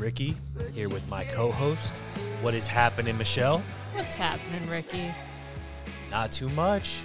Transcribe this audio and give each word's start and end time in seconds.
Ricky, 0.00 0.34
here 0.72 0.88
with 0.88 1.06
my 1.10 1.24
co 1.24 1.52
host. 1.52 1.94
What 2.40 2.54
is 2.54 2.66
happening, 2.66 3.18
Michelle? 3.18 3.62
What's 3.92 4.16
happening, 4.16 4.66
Ricky? 4.68 5.14
Not 6.10 6.32
too 6.32 6.48
much. 6.48 7.02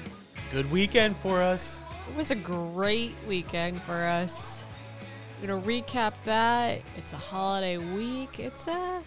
Good 0.49 0.71
weekend 0.71 1.18
for 1.18 1.41
us. 1.41 1.81
It 2.09 2.16
was 2.16 2.31
a 2.31 2.35
great 2.35 3.13
weekend 3.27 3.81
for 3.81 4.05
us. 4.05 4.63
I'm 5.41 5.48
gonna 5.48 5.62
recap 5.62 6.13
that. 6.23 6.81
It's 6.95 7.12
a 7.12 7.18
holiday 7.18 7.77
week. 7.77 8.40
It's 8.40 8.66
uh, 8.66 9.02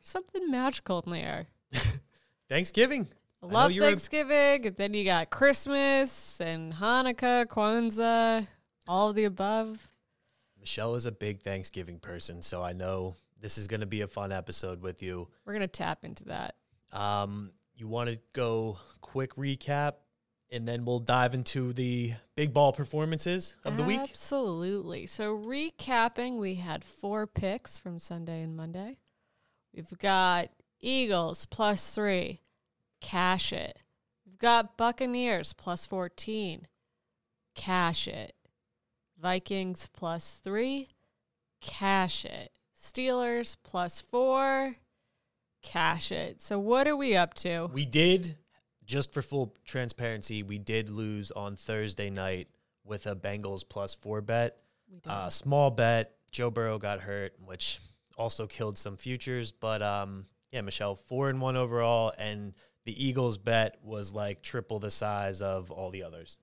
something 0.00 0.50
magical 0.50 1.02
in 1.04 1.12
the 1.12 1.18
air. 1.18 1.46
Thanksgiving. 2.48 3.06
I 3.42 3.46
love 3.46 3.74
were- 3.74 3.80
Thanksgiving, 3.80 4.66
and 4.66 4.76
then 4.76 4.94
you 4.94 5.04
got 5.04 5.28
Christmas 5.28 6.40
and 6.40 6.72
Hanukkah, 6.72 7.44
Kwanzaa, 7.46 8.46
all 8.88 9.10
of 9.10 9.14
the 9.14 9.24
above. 9.24 9.90
Michelle 10.60 10.94
is 10.94 11.06
a 11.06 11.12
big 11.12 11.42
Thanksgiving 11.42 11.98
person, 11.98 12.42
so 12.42 12.62
I 12.62 12.72
know 12.72 13.16
this 13.40 13.58
is 13.58 13.66
going 13.66 13.80
to 13.80 13.86
be 13.86 14.02
a 14.02 14.06
fun 14.06 14.30
episode 14.30 14.82
with 14.82 15.02
you. 15.02 15.28
We're 15.44 15.54
gonna 15.54 15.66
tap 15.66 16.04
into 16.04 16.24
that. 16.24 16.54
Um, 16.92 17.52
you 17.74 17.88
want 17.88 18.10
to 18.10 18.18
go 18.34 18.78
quick 19.00 19.34
recap, 19.36 19.94
and 20.50 20.68
then 20.68 20.84
we'll 20.84 20.98
dive 20.98 21.34
into 21.34 21.72
the 21.72 22.12
big 22.36 22.52
ball 22.52 22.72
performances 22.72 23.56
of 23.64 23.76
the 23.76 23.84
week. 23.84 24.00
Absolutely. 24.00 25.06
So 25.06 25.36
recapping, 25.36 26.38
we 26.38 26.56
had 26.56 26.84
four 26.84 27.26
picks 27.26 27.78
from 27.78 27.98
Sunday 27.98 28.42
and 28.42 28.56
Monday. 28.56 28.98
We've 29.74 29.98
got 29.98 30.50
Eagles 30.80 31.46
plus 31.46 31.94
three, 31.94 32.40
cash 33.00 33.52
it. 33.52 33.80
We've 34.26 34.38
got 34.38 34.76
Buccaneers 34.76 35.52
plus 35.52 35.86
14, 35.86 36.66
cash 37.54 38.08
it. 38.08 38.34
Vikings 39.20 39.88
plus 39.92 40.40
three, 40.42 40.88
cash 41.60 42.24
it. 42.24 42.52
Steelers 42.80 43.56
plus 43.62 44.00
four, 44.00 44.76
cash 45.62 46.10
it. 46.10 46.40
So 46.40 46.58
what 46.58 46.88
are 46.88 46.96
we 46.96 47.16
up 47.16 47.34
to? 47.34 47.68
We 47.72 47.84
did, 47.84 48.36
just 48.84 49.12
for 49.12 49.20
full 49.20 49.54
transparency, 49.64 50.42
we 50.42 50.58
did 50.58 50.88
lose 50.88 51.30
on 51.30 51.56
Thursday 51.56 52.08
night 52.08 52.48
with 52.84 53.06
a 53.06 53.14
Bengals 53.14 53.62
plus 53.68 53.94
four 53.94 54.20
bet. 54.22 54.56
Uh, 55.06 55.28
small 55.28 55.70
bet. 55.70 56.16
Joe 56.32 56.50
Burrow 56.50 56.78
got 56.78 57.00
hurt, 57.00 57.34
which 57.44 57.78
also 58.16 58.46
killed 58.46 58.78
some 58.78 58.96
futures. 58.96 59.52
But 59.52 59.82
um, 59.82 60.26
yeah, 60.50 60.62
Michelle, 60.62 60.94
four 60.94 61.28
and 61.28 61.40
one 61.40 61.56
overall, 61.56 62.12
and 62.18 62.54
the 62.84 63.04
Eagles 63.06 63.38
bet 63.38 63.76
was 63.82 64.14
like 64.14 64.42
triple 64.42 64.78
the 64.78 64.90
size 64.90 65.42
of 65.42 65.70
all 65.70 65.90
the 65.90 66.02
others. 66.02 66.38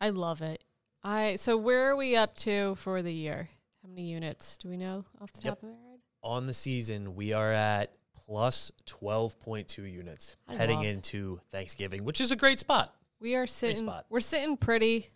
I 0.00 0.10
love 0.10 0.42
it. 0.42 0.62
I 1.04 1.36
so 1.36 1.56
where 1.56 1.90
are 1.90 1.96
we 1.96 2.14
up 2.16 2.36
to 2.38 2.74
for 2.76 3.02
the 3.02 3.12
year? 3.12 3.48
How 3.82 3.88
many 3.88 4.10
units 4.10 4.58
do 4.58 4.68
we 4.68 4.76
know 4.76 5.04
off 5.20 5.32
the 5.32 5.42
Yep. 5.42 5.54
top 5.60 5.62
of 5.62 5.68
our 5.70 5.74
head? 5.74 5.98
On 6.22 6.46
the 6.46 6.54
season, 6.54 7.16
we 7.16 7.32
are 7.32 7.52
at 7.52 7.92
plus 8.14 8.70
twelve 8.86 9.38
point 9.40 9.66
two 9.68 9.84
units 9.84 10.36
I 10.46 10.54
heading 10.54 10.84
into 10.84 11.40
Thanksgiving, 11.50 12.04
which 12.04 12.20
is 12.20 12.30
a 12.30 12.36
great 12.36 12.58
spot. 12.60 12.94
We 13.20 13.34
are 13.34 13.46
sitting. 13.46 13.90
We're 14.08 14.20
sitting 14.20 14.56
pretty. 14.56 15.08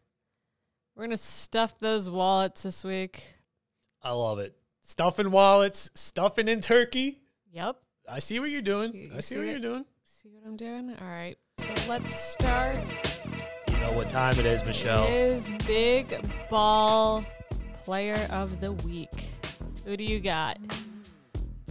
We're 0.97 1.05
gonna 1.05 1.17
stuff 1.17 1.79
those 1.79 2.11
wallets 2.11 2.63
this 2.65 2.83
week. 2.83 3.25
I 4.03 4.11
love 4.13 4.39
it. 4.39 4.57
Stuffing 4.81 5.31
wallets, 5.31 5.91
stuffing 5.95 6.49
in 6.49 6.61
turkey. 6.61 7.21
Yep. 7.53 7.77
I 8.09 8.19
see 8.21 8.39
what 8.41 8.51
you're 8.51 8.63
doing. 8.63 8.95
You- 8.95 9.13
I 9.17 9.21
see, 9.21 9.35
see 9.35 9.39
what 9.39 9.47
it? 9.47 9.51
you're 9.51 9.61
doing. 9.61 9.85
See 10.05 10.29
what 10.31 10.47
I'm 10.47 10.57
doing? 10.57 10.91
All 11.01 11.07
right. 11.07 11.37
So 11.61 11.75
let's 11.89 12.15
start. 12.15 12.77
Know 13.87 13.93
what 13.93 14.11
time 14.11 14.37
it 14.41 14.47
is, 14.47 14.65
Michelle. 14.65 15.05
It 15.05 15.13
is 15.13 15.53
big 15.65 16.21
ball 16.51 17.25
player 17.85 18.27
of 18.31 18.59
the 18.61 18.73
week. 18.73 19.29
Who 19.85 19.97
do 19.97 20.03
you 20.03 20.19
got? 20.19 20.59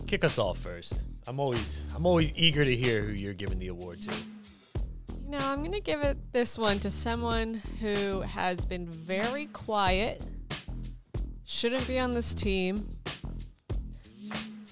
Kick 0.08 0.24
us 0.24 0.40
off 0.40 0.58
first. 0.58 1.04
I'm 1.28 1.42
always 1.42 1.82
I'm 1.94 2.06
always 2.06 2.32
eager 2.34 2.64
to 2.64 2.74
hear 2.74 3.02
who 3.02 3.12
you're 3.12 3.34
giving 3.34 3.60
the 3.60 3.68
award 3.68 4.02
to. 4.04 4.14
You 4.14 5.32
know, 5.32 5.40
I'm 5.40 5.60
going 5.60 5.74
to 5.74 5.82
give 5.82 6.04
it 6.04 6.18
this 6.32 6.58
one 6.58 6.80
to 6.80 6.90
someone 6.90 7.56
who 7.82 8.22
has 8.22 8.66
been 8.66 8.88
very 8.88 9.48
quiet, 9.48 10.24
shouldn't 11.44 11.86
be 11.86 12.00
on 12.00 12.14
this 12.14 12.34
team. 12.34 12.88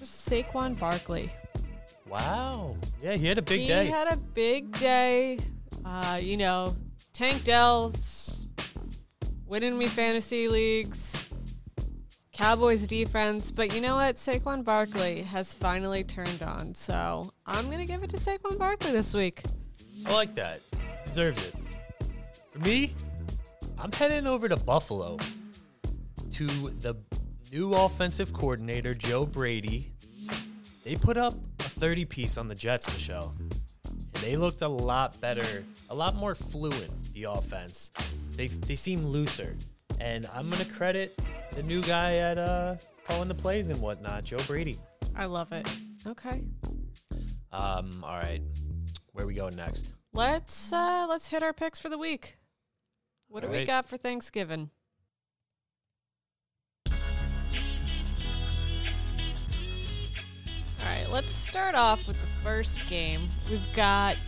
Saquon 0.00 0.78
Barkley. 0.78 1.28
Wow. 2.08 2.76
Yeah, 3.02 3.16
he 3.16 3.26
had 3.26 3.36
a 3.36 3.42
big 3.42 3.60
he 3.60 3.68
day. 3.68 3.84
He 3.84 3.90
had 3.90 4.10
a 4.10 4.16
big 4.16 4.78
day. 4.78 5.40
Uh, 5.84 6.18
you 6.22 6.38
know, 6.38 6.74
Tank 7.14 7.44
Dell's 7.44 8.48
winning 9.46 9.78
me 9.78 9.86
fantasy 9.86 10.48
leagues. 10.48 11.16
Cowboys 12.32 12.88
defense, 12.88 13.52
but 13.52 13.72
you 13.72 13.80
know 13.80 13.94
what? 13.94 14.16
Saquon 14.16 14.64
Barkley 14.64 15.22
has 15.22 15.54
finally 15.54 16.02
turned 16.02 16.42
on, 16.42 16.74
so 16.74 17.30
I'm 17.46 17.70
gonna 17.70 17.86
give 17.86 18.02
it 18.02 18.10
to 18.10 18.16
Saquon 18.16 18.58
Barkley 18.58 18.90
this 18.90 19.14
week. 19.14 19.44
I 20.04 20.12
like 20.12 20.34
that. 20.34 20.60
Deserves 21.04 21.40
it. 21.46 21.54
For 22.50 22.58
me, 22.58 22.92
I'm 23.78 23.92
heading 23.92 24.26
over 24.26 24.48
to 24.48 24.56
Buffalo 24.56 25.16
to 26.32 26.46
the 26.80 26.96
new 27.52 27.74
offensive 27.74 28.32
coordinator, 28.32 28.92
Joe 28.92 29.24
Brady. 29.24 29.92
They 30.82 30.96
put 30.96 31.16
up 31.16 31.34
a 31.60 31.62
30 31.62 32.06
piece 32.06 32.36
on 32.38 32.48
the 32.48 32.56
Jets, 32.56 32.92
Michelle. 32.92 33.36
And 33.38 34.22
they 34.22 34.34
looked 34.34 34.62
a 34.62 34.68
lot 34.68 35.20
better, 35.20 35.64
a 35.90 35.94
lot 35.94 36.16
more 36.16 36.34
fluent, 36.34 36.90
the 37.14 37.24
offense. 37.24 37.90
They, 38.36 38.48
they 38.48 38.74
seem 38.74 39.06
looser. 39.06 39.54
And 40.00 40.28
I'm 40.34 40.50
going 40.50 40.64
to 40.64 40.70
credit 40.70 41.18
the 41.52 41.62
new 41.62 41.82
guy 41.82 42.16
at 42.16 42.36
uh, 42.36 42.76
calling 43.06 43.28
the 43.28 43.34
plays 43.34 43.70
and 43.70 43.80
whatnot, 43.80 44.24
Joe 44.24 44.38
Brady. 44.46 44.78
I 45.16 45.26
love 45.26 45.52
it. 45.52 45.66
Okay. 46.06 46.42
Um, 47.52 48.02
all 48.02 48.16
right. 48.16 48.42
Where 49.12 49.26
we 49.26 49.34
going 49.34 49.54
next? 49.54 49.92
Let's 50.12 50.72
uh 50.72 51.06
let's 51.08 51.28
hit 51.28 51.42
our 51.42 51.52
picks 51.52 51.80
for 51.80 51.88
the 51.88 51.98
week. 51.98 52.36
What 53.28 53.42
do 53.42 53.48
we 53.48 53.64
got 53.64 53.88
for 53.88 53.96
Thanksgiving? 53.96 54.70
All 56.88 56.94
right, 60.84 61.10
let's 61.10 61.32
start 61.32 61.74
off 61.74 62.06
with 62.06 62.20
the 62.20 62.28
first 62.42 62.86
game. 62.86 63.28
We've 63.50 63.66
got 63.74 64.18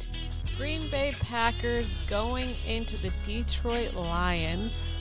Green 0.56 0.89
Bay 0.91 1.15
Packers 1.21 1.94
going 2.06 2.55
into 2.67 2.97
the 2.97 3.12
Detroit 3.25 3.93
Lions. 3.93 4.97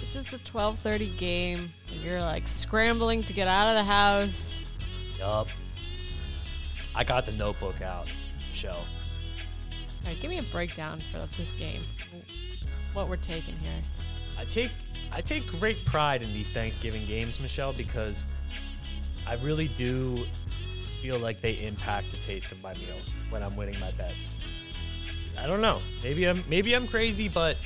This 0.00 0.16
is 0.16 0.32
a 0.32 0.38
12:30 0.38 1.16
game. 1.16 1.72
and 1.88 2.00
You're 2.00 2.20
like 2.20 2.48
scrambling 2.48 3.22
to 3.24 3.32
get 3.32 3.46
out 3.46 3.68
of 3.68 3.76
the 3.76 3.84
house. 3.84 4.66
Yup. 5.18 5.46
I 6.96 7.04
got 7.04 7.26
the 7.26 7.32
notebook 7.32 7.80
out, 7.80 8.08
Michelle. 8.48 8.78
All 8.78 10.06
right, 10.06 10.20
give 10.20 10.30
me 10.30 10.38
a 10.38 10.42
breakdown 10.42 11.00
for 11.12 11.28
this 11.36 11.52
game. 11.52 11.84
What 12.92 13.08
we're 13.08 13.18
taking 13.18 13.56
here. 13.58 13.82
I 14.36 14.44
take 14.46 14.72
I 15.12 15.20
take 15.20 15.46
great 15.46 15.86
pride 15.86 16.22
in 16.22 16.32
these 16.32 16.50
Thanksgiving 16.50 17.06
games, 17.06 17.38
Michelle, 17.38 17.72
because 17.72 18.26
I 19.28 19.34
really 19.34 19.68
do 19.68 20.26
feel 21.00 21.18
like 21.18 21.40
they 21.40 21.54
impact 21.60 22.10
the 22.10 22.18
taste 22.18 22.52
of 22.52 22.62
my 22.62 22.74
meal 22.74 22.96
when 23.30 23.42
I'm 23.42 23.56
winning 23.56 23.78
my 23.80 23.90
bets. 23.92 24.34
I 25.38 25.46
don't 25.46 25.60
know. 25.60 25.80
Maybe 26.02 26.26
I'm 26.26 26.44
maybe 26.48 26.74
I'm 26.74 26.86
crazy, 26.86 27.28
but 27.28 27.56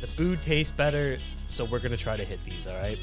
the 0.00 0.06
food 0.06 0.42
tastes 0.42 0.72
better, 0.72 1.18
so 1.46 1.64
we're 1.64 1.78
gonna 1.78 1.96
try 1.96 2.16
to 2.16 2.24
hit 2.24 2.42
these. 2.44 2.66
All 2.66 2.76
right. 2.76 2.98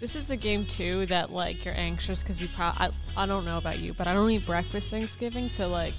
This 0.00 0.16
is 0.16 0.30
a 0.30 0.36
game 0.36 0.66
too 0.66 1.06
that 1.06 1.30
like 1.30 1.64
you're 1.64 1.76
anxious 1.76 2.22
because 2.22 2.42
you 2.42 2.48
probably 2.56 2.88
I, 3.16 3.22
I 3.22 3.26
don't 3.26 3.44
know 3.44 3.58
about 3.58 3.78
you, 3.78 3.94
but 3.94 4.06
I 4.06 4.14
don't 4.14 4.30
eat 4.30 4.44
breakfast 4.44 4.90
Thanksgiving, 4.90 5.48
so 5.48 5.68
like 5.68 5.94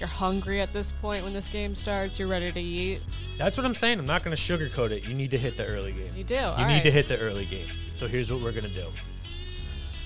you're 0.00 0.08
hungry 0.08 0.60
at 0.60 0.72
this 0.72 0.90
point 0.90 1.22
when 1.22 1.32
this 1.32 1.48
game 1.48 1.74
starts. 1.76 2.18
You're 2.18 2.28
ready 2.28 2.50
to 2.50 2.60
eat. 2.60 3.00
That's 3.38 3.56
what 3.56 3.64
I'm 3.64 3.76
saying. 3.76 4.00
I'm 4.00 4.06
not 4.06 4.24
gonna 4.24 4.34
sugarcoat 4.34 4.90
it. 4.90 5.04
You 5.04 5.14
need 5.14 5.30
to 5.30 5.38
hit 5.38 5.56
the 5.56 5.66
early 5.66 5.92
game. 5.92 6.12
You 6.16 6.24
do. 6.24 6.52
You 6.58 6.66
need 6.66 6.82
to 6.82 6.90
hit 6.90 7.06
the 7.06 7.18
early 7.18 7.44
game. 7.44 7.68
So 7.94 8.08
here's 8.08 8.32
what 8.32 8.42
we're 8.42 8.52
gonna 8.52 8.68
do. 8.68 8.88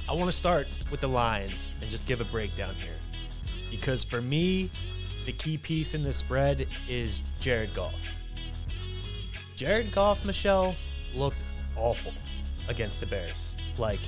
I 0.09 0.15
want 0.15 0.31
to 0.31 0.37
start 0.37 0.67
with 0.91 1.01
the 1.01 1.09
Lions 1.09 1.75
and 1.83 1.91
just 1.91 2.07
give 2.07 2.23
a 2.23 2.25
breakdown 2.25 2.75
here, 2.77 2.97
because 3.71 4.05
for 4.05 4.23
me, 4.23 4.71
the 5.27 5.33
key 5.33 5.59
piece 5.59 5.95
in 5.95 6.03
the 6.03 6.15
spread 6.15 6.67
is 6.89 7.21
Jared 7.41 7.75
Goff. 7.75 8.01
Jared 9.55 9.93
Goff, 9.93 10.25
Michelle, 10.25 10.75
looked 11.15 11.45
awful 11.77 12.13
against 12.69 13.01
the 13.01 13.07
Bears. 13.07 13.53
Like 13.77 14.01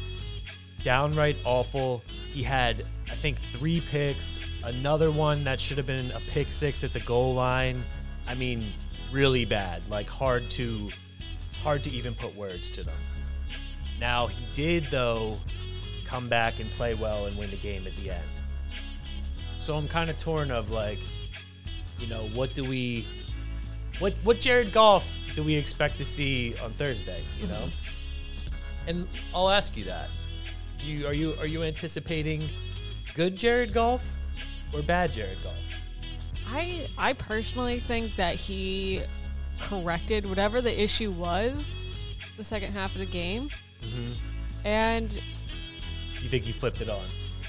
downright 0.83 1.37
awful. 1.45 2.03
He 2.33 2.43
had, 2.43 2.87
I 3.11 3.15
think, 3.15 3.39
three 3.53 3.83
picks, 3.83 4.41
another 4.65 5.11
one 5.11 5.45
that 5.45 5.61
should 5.61 5.77
have 5.77 5.87
been 5.87 6.11
a 6.13 6.21
pick 6.29 6.51
six 6.51 6.83
at 6.83 6.95
the 6.95 7.01
goal 7.01 7.35
line. 7.35 7.85
I 8.27 8.35
mean, 8.35 8.73
really 9.13 9.45
bad. 9.45 9.83
Like 9.91 10.09
hard 10.09 10.49
to 10.53 10.91
hard 11.63 11.85
to 11.85 11.91
even 11.91 12.15
put 12.15 12.35
words 12.35 12.71
to 12.71 12.83
them. 12.83 12.99
Now 13.99 14.29
he 14.29 14.47
did 14.55 14.91
though 14.91 15.39
come 16.11 16.29
back 16.29 16.59
and 16.59 16.69
play 16.73 16.95
well 16.95 17.27
and 17.27 17.39
win 17.39 17.51
the 17.51 17.57
game 17.57 17.87
at 17.87 17.95
the 17.95 18.11
end. 18.11 18.25
So 19.59 19.77
I'm 19.77 19.87
kind 19.87 20.11
of 20.11 20.17
torn 20.17 20.51
of 20.51 20.71
like, 20.71 20.99
you 21.99 22.09
know, 22.09 22.29
what 22.35 22.53
do 22.53 22.65
we 22.65 23.07
what 24.01 24.15
what 24.25 24.41
Jared 24.41 24.73
Goff 24.73 25.09
do 25.37 25.45
we 25.45 25.55
expect 25.55 25.99
to 25.99 26.05
see 26.05 26.57
on 26.59 26.73
Thursday? 26.73 27.23
You 27.41 27.47
know, 27.47 27.69
and 28.89 29.07
I'll 29.33 29.51
ask 29.51 29.77
you 29.77 29.85
that. 29.85 30.09
Do 30.79 30.91
you 30.91 31.07
are 31.07 31.13
you 31.13 31.35
are 31.39 31.47
you 31.47 31.63
anticipating 31.63 32.49
good 33.15 33.37
Jared 33.37 33.73
Goff 33.73 34.05
or 34.75 34.83
bad 34.83 35.13
Jared 35.13 35.39
Goff? 35.45 35.55
I 36.49 36.89
I 36.99 37.13
personally 37.13 37.79
think 37.79 38.17
that 38.17 38.35
he 38.35 39.03
corrected 39.61 40.27
whatever 40.27 40.61
the 40.61 40.83
issue 40.83 41.13
was 41.13 41.85
the 42.37 42.43
second 42.43 42.73
half 42.73 42.95
of 42.95 42.99
the 42.99 43.07
game. 43.07 43.51
Mm-hmm. 43.83 44.13
And 44.65 45.21
You 46.21 46.29
think 46.29 46.45
he 46.45 46.53
flipped 46.53 46.81
it 46.81 46.89
on? 46.89 47.05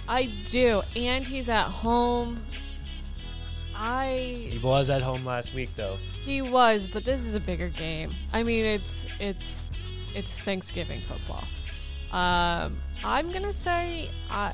I 0.07 0.25
do. 0.49 0.81
And 0.95 1.27
he's 1.27 1.49
at 1.49 1.65
home. 1.65 2.43
I 3.75 4.47
He 4.51 4.57
was 4.59 4.89
at 4.89 5.01
home 5.01 5.25
last 5.25 5.53
week 5.53 5.69
though. 5.75 5.97
he 6.23 6.41
was, 6.41 6.87
but 6.87 7.03
this 7.05 7.25
is 7.25 7.35
a 7.35 7.39
bigger 7.39 7.69
game. 7.69 8.13
I 8.33 8.43
mean, 8.43 8.65
it's 8.65 9.07
it's 9.19 9.69
it's 10.13 10.39
Thanksgiving 10.41 11.01
football. 11.07 11.43
Um, 12.11 12.77
I'm 13.03 13.31
gonna 13.31 13.53
say 13.53 14.09
I 14.29 14.53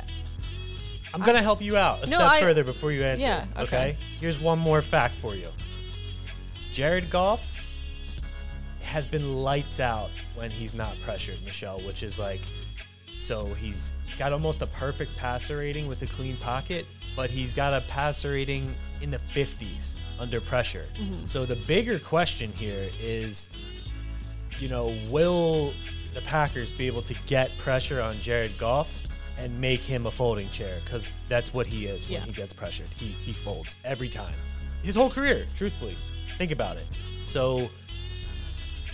I'm 1.13 1.21
gonna 1.21 1.41
help 1.41 1.61
you 1.61 1.75
out 1.77 1.99
a 2.03 2.09
No, 2.09 2.17
step 2.17 2.29
I- 2.31 2.41
further 2.41 2.63
before 2.63 2.91
you 2.91 3.03
answer. 3.03 3.23
Yeah, 3.23 3.45
okay. 3.57 3.97
Here's 4.19 4.39
one 4.39 4.59
more 4.59 4.81
fact 4.81 5.15
for 5.19 5.35
you. 5.35 5.49
Jared 6.71 7.09
Goff 7.09 7.41
has 8.83 9.07
been 9.07 9.37
lights 9.43 9.79
out 9.79 10.09
when 10.35 10.51
he's 10.51 10.75
not 10.75 10.95
pressured, 11.01 11.41
Michelle, 11.43 11.81
which 11.81 12.03
is 12.03 12.19
like 12.19 12.41
so 13.17 13.53
he's 13.55 13.93
got 14.17 14.31
almost 14.33 14.61
a 14.61 14.67
perfect 14.67 15.15
passer 15.17 15.57
rating 15.57 15.87
with 15.87 16.01
a 16.01 16.07
clean 16.07 16.37
pocket, 16.37 16.85
but 17.15 17.29
he's 17.29 17.53
got 17.53 17.73
a 17.73 17.81
passer 17.87 18.31
rating 18.31 18.73
in 19.01 19.11
the 19.11 19.19
50s 19.35 19.95
under 20.19 20.39
pressure. 20.41 20.85
So 21.25 21.45
the 21.45 21.55
bigger 21.55 21.99
question 21.99 22.51
here 22.51 22.89
is 22.99 23.49
you 24.59 24.69
know, 24.69 24.95
will 25.09 25.71
the 26.15 26.21
Packers 26.21 26.73
be 26.73 26.87
able 26.87 27.03
to 27.03 27.13
get 27.27 27.55
pressure 27.59 28.01
on 28.01 28.19
Jared 28.21 28.57
Goff 28.57 29.03
and 29.37 29.59
make 29.61 29.83
him 29.83 30.07
a 30.07 30.11
folding 30.11 30.49
chair? 30.49 30.79
Because 30.83 31.13
that's 31.27 31.53
what 31.53 31.67
he 31.67 31.85
is 31.85 32.07
when 32.07 32.19
Yeah. 32.19 32.25
he 32.25 32.31
gets 32.31 32.53
pressured. 32.53 32.87
He 32.89 33.07
he 33.09 33.33
folds 33.33 33.75
every 33.85 34.09
time. 34.09 34.33
His 34.81 34.95
whole 34.95 35.11
career, 35.11 35.45
truthfully. 35.53 35.95
Think 36.39 36.49
about 36.51 36.77
it. 36.77 36.87
So 37.25 37.69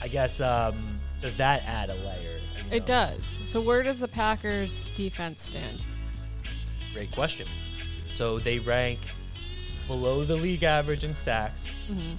I 0.01 0.09
guess 0.09 0.41
um, 0.41 0.99
does 1.23 1.37
that 1.37 1.63
add 1.65 1.89
a 1.89 1.95
layer? 1.95 2.37
you 2.57 2.65
it 2.69 2.85
does. 2.85 3.39
So 3.45 3.61
where 3.61 3.81
does 3.81 4.01
the 4.01 4.07
Packers 4.09 4.89
defense 4.93 5.41
stand? 5.41 5.85
Great 6.93 7.13
question. 7.13 7.47
So 8.09 8.39
they 8.39 8.59
rank 8.59 8.99
below 9.87 10.25
the 10.25 10.35
league 10.35 10.63
average 10.63 11.05
in 11.05 11.15
sacks. 11.15 11.73
Mhm. 11.89 12.17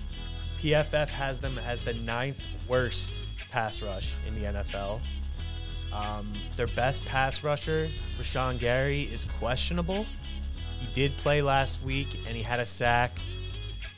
PFF 0.58 1.10
has 1.10 1.38
them 1.38 1.58
as 1.58 1.82
the 1.82 1.92
ninth 1.92 2.42
worst 2.66 3.20
pass 3.50 3.82
rush 3.82 4.14
in 4.26 4.34
the 4.34 4.46
NFL. 4.46 5.02
Um, 5.92 6.32
their 6.56 6.66
best 6.68 7.04
pass 7.04 7.44
rusher, 7.44 7.90
Rashan 8.18 8.58
Gary, 8.58 9.02
is 9.02 9.26
questionable. 9.38 10.06
He 10.80 10.86
did 10.94 11.16
play 11.18 11.42
last 11.42 11.82
week 11.82 12.08
and 12.26 12.34
he 12.36 12.42
had 12.42 12.58
a 12.58 12.66
sack. 12.66 13.18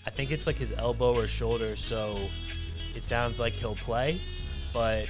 I 0.04 0.10
think 0.10 0.32
it's 0.32 0.48
like 0.48 0.58
his 0.58 0.72
elbow 0.76 1.16
or 1.16 1.28
shoulder, 1.28 1.76
so 1.76 2.28
it 2.96 3.04
sounds 3.04 3.38
like 3.38 3.52
he'll 3.54 3.76
play, 3.76 4.20
but 4.76 5.08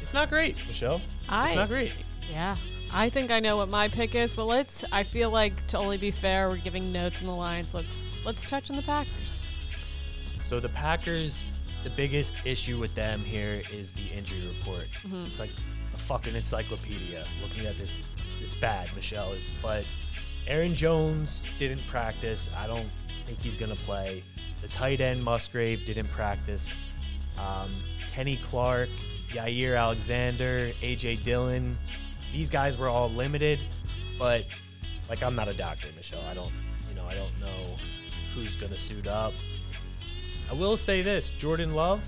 it's 0.00 0.12
not 0.12 0.28
great, 0.28 0.56
Michelle. 0.66 1.00
I 1.28 1.50
it's 1.50 1.54
not 1.56 1.68
great. 1.68 1.92
Yeah. 2.28 2.56
I 2.90 3.08
think 3.08 3.30
I 3.30 3.38
know 3.38 3.56
what 3.56 3.68
my 3.68 3.86
pick 3.86 4.16
is, 4.16 4.34
but 4.34 4.46
let's 4.46 4.84
I 4.90 5.04
feel 5.04 5.30
like 5.30 5.68
to 5.68 5.78
only 5.78 5.98
be 5.98 6.10
fair, 6.10 6.48
we're 6.48 6.56
giving 6.56 6.90
notes 6.90 7.20
in 7.20 7.28
the 7.28 7.34
lines. 7.34 7.74
Let's 7.74 8.08
let's 8.24 8.42
touch 8.42 8.70
on 8.70 8.76
the 8.76 8.82
Packers. 8.82 9.40
So 10.42 10.58
the 10.58 10.70
Packers, 10.70 11.44
the 11.84 11.90
biggest 11.90 12.34
issue 12.44 12.76
with 12.76 12.92
them 12.96 13.20
here 13.20 13.62
is 13.72 13.92
the 13.92 14.08
injury 14.08 14.48
report. 14.48 14.88
Mm-hmm. 15.04 15.26
It's 15.26 15.38
like 15.38 15.52
a 15.94 15.96
fucking 15.96 16.34
encyclopedia. 16.34 17.24
Looking 17.40 17.66
at 17.66 17.76
this, 17.76 18.00
it's, 18.26 18.40
it's 18.40 18.56
bad, 18.56 18.88
Michelle. 18.96 19.32
But 19.62 19.84
Aaron 20.48 20.74
Jones 20.74 21.44
didn't 21.56 21.86
practice. 21.86 22.50
I 22.56 22.66
don't 22.66 22.90
think 23.26 23.40
he's 23.40 23.56
gonna 23.56 23.76
play. 23.76 24.24
The 24.60 24.68
tight 24.68 25.00
end 25.00 25.22
Musgrave 25.22 25.86
didn't 25.86 26.10
practice. 26.10 26.82
Um, 27.38 27.82
Kenny 28.12 28.36
Clark, 28.36 28.88
Jaire 29.32 29.78
Alexander, 29.78 30.72
AJ 30.82 31.22
Dillon. 31.22 31.78
These 32.32 32.50
guys 32.50 32.76
were 32.76 32.88
all 32.88 33.10
limited, 33.10 33.60
but 34.18 34.44
like 35.08 35.22
I'm 35.22 35.34
not 35.34 35.48
a 35.48 35.54
doctor, 35.54 35.88
Michelle. 35.96 36.22
I 36.30 36.34
don't, 36.34 36.52
you 36.88 36.94
know, 36.94 37.04
I 37.06 37.14
don't 37.14 37.38
know 37.40 37.76
who's 38.34 38.56
gonna 38.56 38.76
suit 38.76 39.06
up. 39.06 39.32
I 40.50 40.54
will 40.54 40.76
say 40.76 41.02
this 41.02 41.30
Jordan 41.30 41.74
Love 41.74 42.02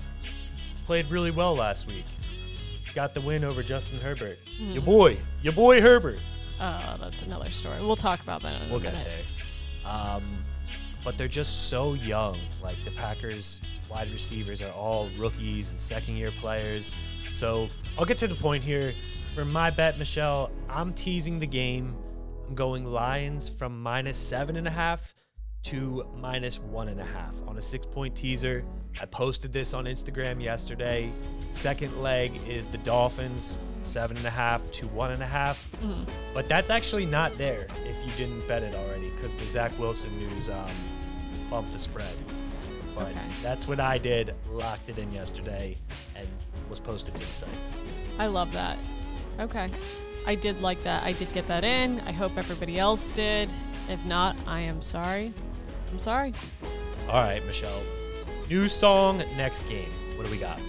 played 0.85 1.09
really 1.09 1.31
well 1.31 1.55
last 1.55 1.87
week. 1.87 2.05
Got 2.93 3.13
the 3.13 3.21
win 3.21 3.43
over 3.45 3.63
Justin 3.63 3.99
Herbert. 3.99 4.37
Your 4.59 4.81
boy, 4.81 5.17
your 5.41 5.53
boy 5.53 5.79
Herbert. 5.81 6.19
Oh, 6.59 6.97
that's 6.99 7.23
another 7.23 7.49
story. 7.49 7.79
We'll 7.79 7.95
talk 7.95 8.21
about 8.21 8.41
that 8.43 8.61
in 8.61 8.69
We'll 8.69 8.79
a 8.79 8.83
get 8.83 8.93
minute. 8.93 9.07
there. 9.83 9.91
Um, 9.91 10.23
but 11.03 11.17
they're 11.17 11.27
just 11.27 11.69
so 11.69 11.93
young. 11.93 12.37
Like 12.61 12.83
the 12.83 12.91
Packers 12.91 13.61
wide 13.89 14.11
receivers 14.11 14.61
are 14.61 14.71
all 14.71 15.09
rookies 15.17 15.71
and 15.71 15.79
second 15.79 16.17
year 16.17 16.31
players. 16.39 16.95
So 17.31 17.69
I'll 17.97 18.05
get 18.05 18.17
to 18.19 18.27
the 18.27 18.35
point 18.35 18.63
here. 18.63 18.93
For 19.35 19.45
my 19.45 19.69
bet, 19.69 19.97
Michelle, 19.97 20.51
I'm 20.69 20.93
teasing 20.93 21.39
the 21.39 21.47
game. 21.47 21.95
I'm 22.47 22.55
going 22.55 22.85
Lions 22.85 23.47
from 23.47 23.81
minus 23.81 24.17
seven 24.17 24.57
and 24.57 24.67
a 24.67 24.71
half 24.71 25.13
to 25.63 26.05
minus 26.17 26.59
one 26.59 26.87
and 26.87 26.99
a 26.99 27.05
half 27.05 27.35
on 27.47 27.57
a 27.57 27.61
six 27.61 27.85
point 27.85 28.15
teaser. 28.15 28.65
I 28.99 29.05
posted 29.05 29.53
this 29.53 29.73
on 29.73 29.85
Instagram 29.85 30.43
yesterday. 30.43 31.11
Second 31.49 32.01
leg 32.01 32.39
is 32.47 32.67
the 32.67 32.77
Dolphins, 32.79 33.59
seven 33.81 34.17
and 34.17 34.25
a 34.25 34.29
half 34.31 34.69
to 34.71 34.87
one 34.87 35.11
and 35.11 35.21
a 35.23 35.27
half. 35.27 35.67
But 36.33 36.47
that's 36.49 36.69
actually 36.69 37.05
not 37.05 37.37
there 37.37 37.67
if 37.85 37.95
you 38.05 38.11
didn't 38.17 38.47
bet 38.47 38.63
it 38.63 38.75
already 38.75 39.09
because 39.11 39.35
the 39.35 39.45
Zach 39.47 39.77
Wilson 39.79 40.15
news 40.17 40.49
um, 40.49 40.69
bumped 41.49 41.71
the 41.71 41.79
spread. 41.79 42.13
But 42.95 43.07
Okay. 43.07 43.19
that's 43.41 43.67
what 43.67 43.79
I 43.79 43.97
did, 43.97 44.35
locked 44.49 44.89
it 44.89 44.99
in 44.99 45.11
yesterday, 45.11 45.77
and 46.15 46.27
was 46.69 46.79
posted 46.79 47.15
to 47.15 47.25
the 47.25 47.33
site. 47.33 47.49
I 48.19 48.27
love 48.27 48.51
that. 48.51 48.77
Okay. 49.39 49.71
I 50.27 50.35
did 50.35 50.61
like 50.61 50.83
that. 50.83 51.03
I 51.03 51.13
did 51.13 51.31
get 51.33 51.47
that 51.47 51.63
in. 51.63 51.99
I 52.01 52.11
hope 52.11 52.37
everybody 52.37 52.77
else 52.77 53.11
did. 53.11 53.49
If 53.89 54.03
not, 54.05 54.35
I 54.45 54.59
am 54.59 54.81
sorry. 54.81 55.33
I'm 55.89 55.97
sorry. 55.99 56.33
All 57.09 57.21
right, 57.23 57.43
Michelle. 57.45 57.81
New 58.49 58.67
song, 58.67 59.19
next 59.37 59.63
game. 59.67 59.89
What 60.15 60.25
do 60.25 60.31
we 60.31 60.37
got? 60.37 60.59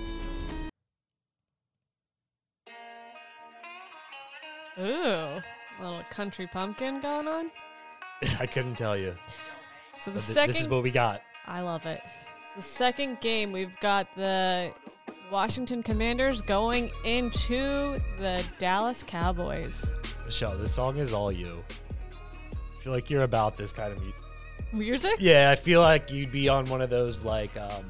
Ooh, 4.79 4.83
a 4.83 5.43
little 5.81 6.03
country 6.11 6.47
pumpkin 6.47 7.01
going 7.01 7.29
on. 7.29 7.51
I 8.41 8.47
couldn't 8.47 8.77
tell 8.77 8.97
you. 8.97 9.15
So 10.01 10.11
the 10.11 10.21
th- 10.21 10.33
second 10.35 10.53
this 10.55 10.61
is 10.63 10.69
what 10.69 10.83
we 10.83 10.91
got. 10.91 11.23
I 11.47 11.61
love 11.61 11.87
it. 11.87 12.01
The 12.57 12.63
second 12.63 13.21
game, 13.21 13.53
we've 13.53 13.79
got 13.81 14.07
the 14.17 14.73
Washington 15.31 15.83
Commanders 15.83 16.41
going 16.43 16.91
into 17.05 17.97
the 18.17 18.45
Dallas 18.59 19.03
Cowboys. 19.03 19.93
Michelle, 20.25 20.57
this 20.59 20.75
song 20.75 20.99
is 20.99 21.13
all 21.13 21.33
you. 21.33 21.63
I 22.53 22.83
feel 22.83 22.93
like 22.93 23.11
you're 23.11 23.23
about 23.23 23.57
this 23.57 23.73
kind 23.73 23.93
of 23.93 24.01
music. 24.03 24.21
Music? 24.73 25.17
Yeah, 25.19 25.51
I 25.51 25.57
feel 25.57 25.81
like 25.81 26.11
you'd 26.11 26.33
be 26.33 26.49
on 26.49 26.65
one 26.67 26.81
of 26.81 26.91
those 26.91 27.23
like 27.25 27.57
um, 27.59 27.85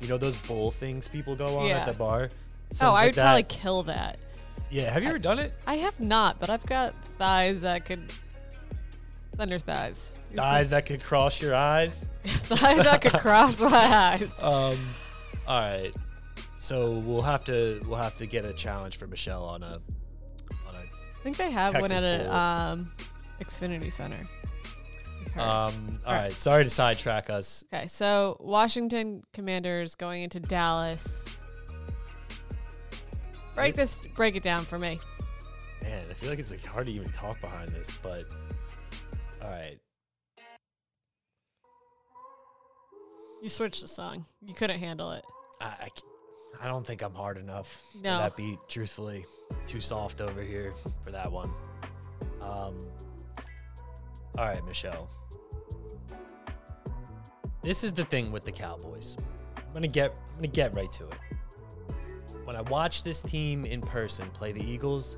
you 0.00 0.08
know 0.08 0.16
those 0.18 0.36
bowl 0.36 0.70
things 0.70 1.06
people 1.08 1.34
go 1.36 1.58
on 1.58 1.66
Yeah. 1.66 1.78
at 1.80 1.88
the 1.88 1.94
bar. 1.94 2.28
Oh, 2.30 2.74
Sounds 2.74 2.82
I 2.82 2.86
like 2.94 3.04
would 3.06 3.14
probably 3.16 3.42
kill 3.44 3.82
that. 3.84 4.20
Yeah, 4.72 4.90
have 4.90 5.02
you 5.02 5.10
ever 5.10 5.18
done 5.18 5.38
it? 5.38 5.52
I 5.66 5.74
have 5.76 6.00
not, 6.00 6.38
but 6.40 6.48
I've 6.48 6.64
got 6.66 6.94
thighs 7.18 7.60
that 7.60 7.84
could. 7.84 8.10
Thunder 9.32 9.58
thighs. 9.58 10.12
You 10.30 10.36
see- 10.38 10.70
that 10.70 10.86
could 10.86 11.02
cross 11.02 11.40
your 11.42 11.54
eyes. 11.54 12.08
thighs 12.24 12.84
that 12.84 13.02
could 13.02 13.12
cross 13.12 13.60
my 13.60 13.68
eyes. 13.70 14.38
Um, 14.42 14.78
all 15.46 15.60
right. 15.60 15.94
So 16.56 16.92
we'll 17.00 17.22
have 17.22 17.44
to 17.46 17.80
we'll 17.86 17.98
have 17.98 18.16
to 18.16 18.26
get 18.26 18.44
a 18.46 18.52
challenge 18.52 18.96
for 18.96 19.06
Michelle 19.06 19.44
on 19.44 19.62
a 19.62 19.74
on 20.66 20.74
I 20.74 20.84
think 21.22 21.36
they 21.36 21.50
have 21.50 21.72
Texas 21.74 21.92
one 21.92 22.04
at 22.04 22.20
a 22.20 22.24
Bowl. 22.24 22.32
um, 22.34 22.92
Xfinity 23.40 23.92
Center. 23.92 24.20
I've 25.36 25.38
Um, 25.38 26.00
all 26.06 26.14
right. 26.14 26.32
Sorry 26.32 26.64
to 26.64 26.70
sidetrack 26.70 27.28
us. 27.30 27.64
okay, 27.74 27.86
so 27.88 28.36
Washington 28.40 29.22
Commanders 29.32 29.94
going 29.96 30.22
into 30.22 30.40
Dallas. 30.40 31.26
Break 33.54 33.74
this, 33.74 34.00
break 34.14 34.34
it 34.36 34.42
down 34.42 34.64
for 34.64 34.78
me. 34.78 34.98
Man, 35.82 36.04
I 36.10 36.14
feel 36.14 36.30
like 36.30 36.38
it's 36.38 36.52
like 36.52 36.64
hard 36.64 36.86
to 36.86 36.92
even 36.92 37.10
talk 37.10 37.40
behind 37.40 37.70
this, 37.70 37.90
but 38.02 38.24
all 39.42 39.50
right. 39.50 39.78
You 43.42 43.48
switched 43.48 43.82
the 43.82 43.88
song. 43.88 44.24
You 44.40 44.54
couldn't 44.54 44.78
handle 44.78 45.10
it. 45.12 45.24
I, 45.60 45.64
I, 45.66 45.86
c- 45.86 46.04
I 46.62 46.68
don't 46.68 46.86
think 46.86 47.02
I'm 47.02 47.14
hard 47.14 47.36
enough 47.38 47.82
No. 48.02 48.10
for 48.16 48.22
that 48.22 48.36
beat. 48.36 48.58
Truthfully, 48.68 49.24
too 49.66 49.80
soft 49.80 50.20
over 50.20 50.42
here 50.42 50.72
for 51.04 51.10
that 51.10 51.30
one. 51.30 51.50
Um. 52.40 52.78
All 54.38 54.46
right, 54.46 54.64
Michelle. 54.64 55.10
This 57.62 57.84
is 57.84 57.92
the 57.92 58.04
thing 58.04 58.32
with 58.32 58.44
the 58.44 58.52
Cowboys. 58.52 59.16
I'm 59.56 59.72
gonna 59.72 59.88
get 59.88 60.12
I'm 60.30 60.34
gonna 60.36 60.46
get 60.48 60.74
right 60.74 60.90
to 60.92 61.08
it. 61.08 61.14
When 62.52 62.66
I 62.66 62.70
watch 62.70 63.02
this 63.02 63.22
team 63.22 63.64
in 63.64 63.80
person 63.80 64.28
play 64.28 64.52
the 64.52 64.62
Eagles, 64.62 65.16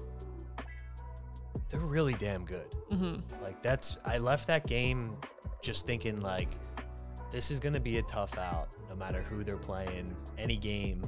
they're 1.69 1.81
really 1.81 2.15
damn 2.15 2.45
good. 2.45 2.71
Mm-hmm. 2.93 3.43
Like 3.43 3.61
that's 3.61 3.99
I 4.05 4.19
left 4.19 4.47
that 4.47 4.69
game 4.69 5.17
just 5.61 5.85
thinking 5.85 6.21
like 6.21 6.51
this 7.33 7.51
is 7.51 7.59
gonna 7.59 7.81
be 7.81 7.99
a 7.99 8.03
tough 8.03 8.39
out 8.39 8.69
no 8.89 8.95
matter 8.95 9.21
who 9.21 9.43
they're 9.43 9.57
playing. 9.57 10.15
Any 10.39 10.57
game 10.57 11.03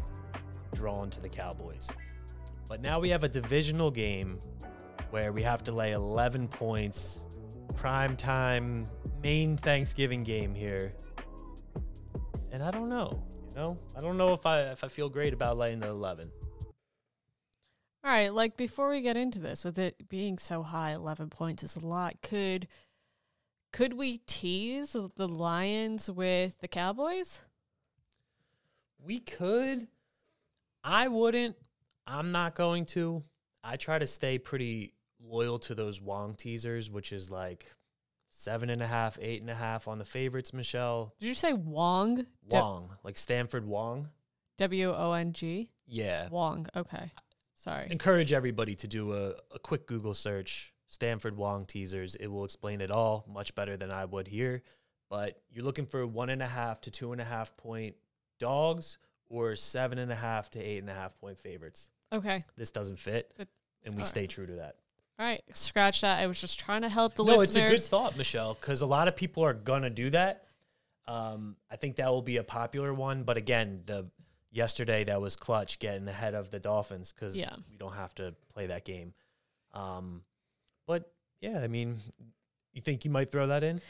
drawn 0.75 1.11
to 1.11 1.21
the 1.21 1.28
Cowboys. 1.28 1.92
But 2.68 2.83
now 2.83 2.99
we 2.99 3.09
have 3.11 3.23
a 3.23 3.28
divisional 3.28 3.92
game 3.92 4.40
where 5.11 5.33
we 5.33 5.42
have 5.42 5.62
to 5.62 5.71
lay 5.71 5.92
11 5.92 6.49
points, 6.49 7.21
prime 7.76 8.16
time, 8.16 8.87
main 9.23 9.56
Thanksgiving 9.56 10.25
game 10.25 10.56
here. 10.56 10.92
And 12.50 12.64
I 12.64 12.73
don't 12.73 12.88
know, 12.88 13.23
know, 13.57 13.79
I 13.97 14.01
don't 14.01 14.17
know 14.17 14.33
if 14.33 14.47
I 14.47 14.61
if 14.63 14.85
I 14.85 14.89
feel 14.89 15.09
great 15.09 15.33
about 15.33 15.57
laying 15.57 15.81
the 15.81 15.89
11. 15.89 16.31
All 18.05 18.13
right, 18.13 18.33
like 18.33 18.57
before 18.57 18.89
we 18.91 19.01
get 19.01 19.17
into 19.17 19.41
this, 19.41 19.65
with 19.65 19.79
it 19.79 20.09
being 20.09 20.39
so 20.39 20.63
high, 20.63 20.93
eleven 20.93 21.29
points 21.29 21.65
is 21.65 21.75
a 21.75 21.85
lot. 21.85 22.23
Could 22.23 22.69
could 23.73 23.95
we 23.95 24.19
tease 24.19 24.93
the 24.93 25.29
Lions 25.29 26.09
with 26.09 26.61
the 26.61 26.69
Cowboys? 26.69 27.43
We 29.05 29.19
could. 29.19 29.89
I 30.85 31.09
wouldn't. 31.09 31.57
I'm 32.07 32.31
not 32.31 32.55
going 32.55 32.87
to. 32.87 33.25
I 33.65 33.77
try 33.77 33.99
to 33.99 34.07
stay 34.07 34.39
pretty 34.39 34.93
loyal 35.21 35.59
to 35.61 35.75
those 35.75 36.01
Wong 36.01 36.35
teasers, 36.35 36.89
which 36.89 37.13
is 37.13 37.31
like 37.31 37.67
seven 38.37 38.71
and 38.71 38.81
a 38.83 38.87
half, 38.87 39.19
eight 39.21 39.40
and 39.40 39.50
a 39.50 39.55
half 39.55 39.88
on 39.88 39.99
the 39.99 40.05
favorites, 40.05 40.52
Michelle. 40.52 41.14
Did 41.19 41.26
you 41.26 41.35
say 41.35 41.52
Wong? 41.52 42.26
Wong, 42.50 42.90
like 43.02 43.16
Stanford 43.16 43.66
Wong. 43.66 44.09
W 44.59 44.93
O 44.95 45.12
N 45.12 45.33
G. 45.33 45.71
Yeah. 45.87 46.28
Wong. 46.28 46.66
Okay. 46.76 47.11
Sorry. 47.55 47.88
Encourage 47.90 48.33
everybody 48.33 48.75
to 48.76 48.87
do 48.87 49.12
a, 49.14 49.31
a 49.55 49.59
quick 49.59 49.87
Google 49.87 50.14
search. 50.14 50.73
Stanford 50.87 51.37
Wong 51.37 51.64
teasers. 51.66 52.14
It 52.14 52.28
will 52.28 52.45
explain 52.45 52.81
it 52.81 52.90
all 52.90 53.25
much 53.28 53.55
better 53.55 53.76
than 53.76 53.93
I 53.93 54.05
would 54.05 54.28
here. 54.28 54.62
But 55.11 55.40
you're 55.50 55.64
looking 55.64 55.87
for 55.87 56.07
one 56.07 56.31
and 56.31 56.43
a 56.43 56.47
half 56.47 56.81
to 56.83 56.90
two 56.90 57.12
and 57.12 57.21
a 57.21 57.25
half 57.25 57.57
point 57.57 57.97
dogs 58.38 58.99
or 59.28 59.57
seven 59.57 59.99
and 59.99 60.12
a 60.12 60.16
half 60.16 60.50
to 60.50 60.61
eight 60.61 60.78
and 60.78 60.90
a 60.90 60.95
half 60.95 61.16
point 61.19 61.38
favorites. 61.38 61.90
Okay. 62.12 62.43
This 62.57 62.71
doesn't 62.71 62.99
fit, 62.99 63.33
Good. 63.37 63.49
and 63.85 63.95
we 63.95 63.99
All 63.99 64.05
right. 64.05 64.07
stay 64.07 64.26
true 64.26 64.47
to 64.47 64.52
that. 64.55 64.76
All 65.18 65.25
right. 65.26 65.42
Scratch 65.52 66.02
that. 66.02 66.18
I 66.20 66.26
was 66.26 66.40
just 66.40 66.58
trying 66.61 66.82
to 66.82 66.88
help 66.88 67.14
the 67.14 67.25
listeners. 67.25 67.54
no, 67.54 67.61
it's 67.62 67.68
a 67.68 67.70
good 67.76 67.80
thought, 67.88 68.16
Michelle, 68.16 68.54
because 68.54 68.82
a 68.82 68.87
lot 68.87 69.08
of 69.08 69.16
people 69.16 69.42
are 69.44 69.54
gonna 69.54 69.90
do 69.90 70.11
that. 70.11 70.44
Um, 71.08 71.56
I 71.70 71.76
think 71.76 71.96
that 71.96 72.08
will 72.11 72.23
be 72.23 72.37
a 72.37 72.42
popular 72.44 72.92
one, 72.92 73.23
but 73.23 73.37
again, 73.37 73.82
the 73.87 74.11
yesterday 74.50 75.04
that 75.04 75.20
was 75.20 75.37
clutch 75.37 75.78
getting 75.78 76.08
ahead 76.08 76.35
of 76.35 76.50
the 76.50 76.58
Dolphins 76.58 77.12
because 77.12 77.37
Yeah. 77.38 77.54
we 77.70 77.76
don't 77.76 77.94
have 77.94 78.14
to 78.16 78.35
play 78.52 78.66
that 78.66 78.85
game. 78.85 79.14
Um, 79.73 80.25
but 80.87 81.12
yeah, 81.40 81.61
I 81.61 81.66
mean, 81.68 81.99
you 82.73 82.80
think 82.80 83.04
you 83.04 83.11
might 83.11 83.30
throw 83.30 83.46
that 83.46 83.62
in? 83.62 83.80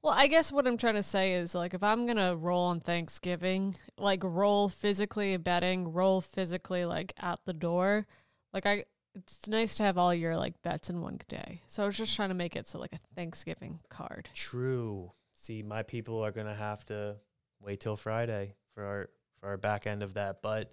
Well, 0.00 0.12
I 0.14 0.26
guess 0.26 0.50
what 0.50 0.66
I'm 0.66 0.76
trying 0.76 0.94
to 0.94 1.02
say 1.02 1.34
is 1.34 1.54
like 1.54 1.74
if 1.74 1.82
I'm 1.82 2.06
gonna 2.06 2.34
roll 2.36 2.64
on 2.64 2.80
Thanksgiving, 2.80 3.76
like 3.98 4.20
roll 4.24 4.68
physically 4.68 5.32
in 5.34 5.42
betting, 5.42 5.92
roll 5.92 6.20
physically 6.20 6.84
like 6.84 7.12
at 7.18 7.40
the 7.44 7.52
door, 7.52 8.06
like 8.52 8.66
I, 8.66 8.84
it's 9.14 9.46
nice 9.48 9.74
to 9.76 9.82
have 9.82 9.98
all 9.98 10.14
your 10.14 10.36
like 10.36 10.60
bets 10.62 10.90
in 10.90 11.00
one 11.00 11.18
day. 11.28 11.60
So 11.66 11.82
I 11.82 11.86
was 11.86 11.96
just 11.96 12.14
trying 12.16 12.30
to 12.30 12.34
make 12.34 12.56
it 12.56 12.66
so 12.68 12.78
like 12.78 12.92
a 12.94 13.00
Thanksgiving 13.14 13.80
card. 13.88 14.28
True. 14.34 15.12
See, 15.34 15.62
my 15.62 15.82
people 15.82 16.24
are 16.24 16.32
gonna 16.32 16.54
have 16.54 16.84
to 16.86 17.16
wait 17.60 17.80
till 17.80 17.96
Friday 17.96 18.54
for 18.74 18.84
our 18.84 19.10
for 19.40 19.48
our 19.48 19.56
back 19.56 19.86
end 19.86 20.02
of 20.02 20.14
that. 20.14 20.40
But 20.42 20.72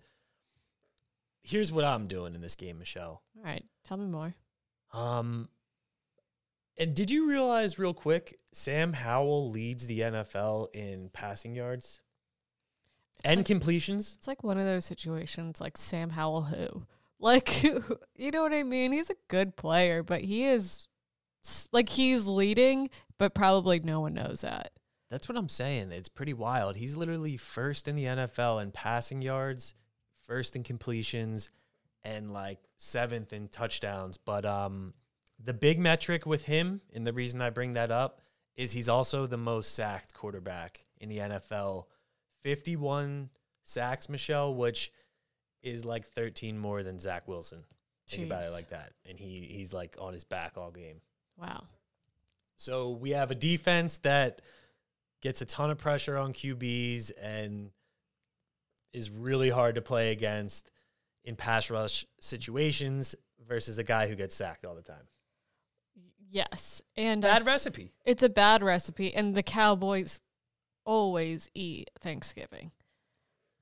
here's 1.43 1.71
what 1.71 1.85
I'm 1.85 2.07
doing 2.07 2.35
in 2.35 2.41
this 2.41 2.55
game, 2.55 2.79
Michelle. 2.79 3.21
All 3.37 3.43
right, 3.43 3.63
tell 3.83 3.97
me 3.97 4.05
more. 4.05 4.35
Um, 4.93 5.49
and 6.77 6.95
did 6.95 7.11
you 7.11 7.29
realize 7.29 7.77
real 7.77 7.93
quick, 7.93 8.39
Sam 8.53 8.93
Howell 8.93 9.49
leads 9.49 9.85
the 9.87 9.99
NFL 9.99 10.67
in 10.73 11.09
passing 11.13 11.53
yards 11.55 11.99
It's 13.15 13.25
and 13.25 13.39
like, 13.39 13.45
completions? 13.45 14.15
it's 14.17 14.27
like 14.27 14.43
one 14.43 14.57
of 14.57 14.65
those 14.65 14.85
situations 14.85 15.59
like 15.59 15.77
Sam 15.77 16.11
Howell 16.11 16.43
who, 16.43 16.85
like 17.19 17.63
you 17.63 18.31
know 18.31 18.43
what 18.43 18.53
I 18.53 18.63
mean? 18.63 18.91
He's 18.91 19.09
a 19.09 19.15
good 19.27 19.55
player, 19.55 20.03
but 20.03 20.21
he 20.21 20.45
is 20.45 20.87
like 21.71 21.89
he's 21.89 22.27
leading, 22.27 22.89
but 23.17 23.33
probably 23.33 23.79
no 23.79 24.01
one 24.01 24.13
knows 24.13 24.41
that. 24.41 24.71
That's 25.09 25.27
what 25.27 25.37
I'm 25.37 25.49
saying. 25.49 25.91
It's 25.91 26.09
pretty 26.09 26.33
wild. 26.33 26.75
He's 26.75 26.95
literally 26.95 27.35
first 27.35 27.87
in 27.87 27.95
the 27.95 28.05
NFL 28.05 28.61
in 28.61 28.71
passing 28.71 29.21
yards, 29.21 29.73
first 30.27 30.55
in 30.55 30.63
completions, 30.63 31.51
and 32.03 32.31
like 32.31 32.59
seventh 32.77 33.33
in 33.33 33.47
touchdowns. 33.47 34.17
But 34.17 34.45
um, 34.45 34.93
the 35.43 35.53
big 35.53 35.79
metric 35.79 36.25
with 36.25 36.45
him, 36.45 36.81
and 36.93 37.07
the 37.07 37.13
reason 37.13 37.41
I 37.41 37.49
bring 37.49 37.71
that 37.73 37.91
up, 37.91 38.21
is 38.55 38.73
he's 38.73 38.89
also 38.89 39.25
the 39.25 39.37
most 39.37 39.73
sacked 39.73 40.13
quarterback 40.13 40.85
in 40.99 41.09
the 41.09 41.17
NFL. 41.17 41.85
51 42.43 43.29
sacks, 43.63 44.09
Michelle, 44.09 44.53
which 44.53 44.91
is 45.61 45.85
like 45.85 46.05
13 46.05 46.57
more 46.57 46.83
than 46.83 46.99
Zach 46.99 47.27
Wilson. 47.27 47.63
Think 48.07 48.25
about 48.25 48.43
it 48.43 48.51
like 48.51 48.69
that. 48.69 48.93
And 49.07 49.19
he 49.19 49.47
he's 49.51 49.71
like 49.71 49.95
on 49.99 50.13
his 50.13 50.23
back 50.23 50.53
all 50.57 50.71
game. 50.71 51.01
Wow. 51.37 51.63
So 52.55 52.89
we 52.89 53.11
have 53.11 53.31
a 53.31 53.35
defense 53.35 53.99
that 53.99 54.41
gets 55.21 55.41
a 55.41 55.45
ton 55.45 55.69
of 55.69 55.77
pressure 55.77 56.17
on 56.17 56.33
QBs 56.33 57.11
and 57.21 57.71
is 58.93 59.11
really 59.11 59.49
hard 59.49 59.75
to 59.75 59.81
play 59.81 60.11
against 60.11 60.71
in 61.23 61.35
pass 61.35 61.69
rush 61.69 62.05
situations 62.19 63.15
versus 63.47 63.77
a 63.77 63.83
guy 63.83 64.07
who 64.07 64.15
gets 64.15 64.35
sacked 64.35 64.65
all 64.65 64.75
the 64.75 64.81
time. 64.81 65.07
Yes, 66.31 66.81
and 66.95 67.21
Bad 67.21 67.45
recipe. 67.45 67.91
It's 68.05 68.21
a 68.21 68.29
bad 68.29 68.61
recipe, 68.61 69.13
and 69.13 69.35
the 69.35 69.41
Cowboys 69.41 70.19
always 70.85 71.49
eat 71.55 71.89
Thanksgiving. 71.99 72.71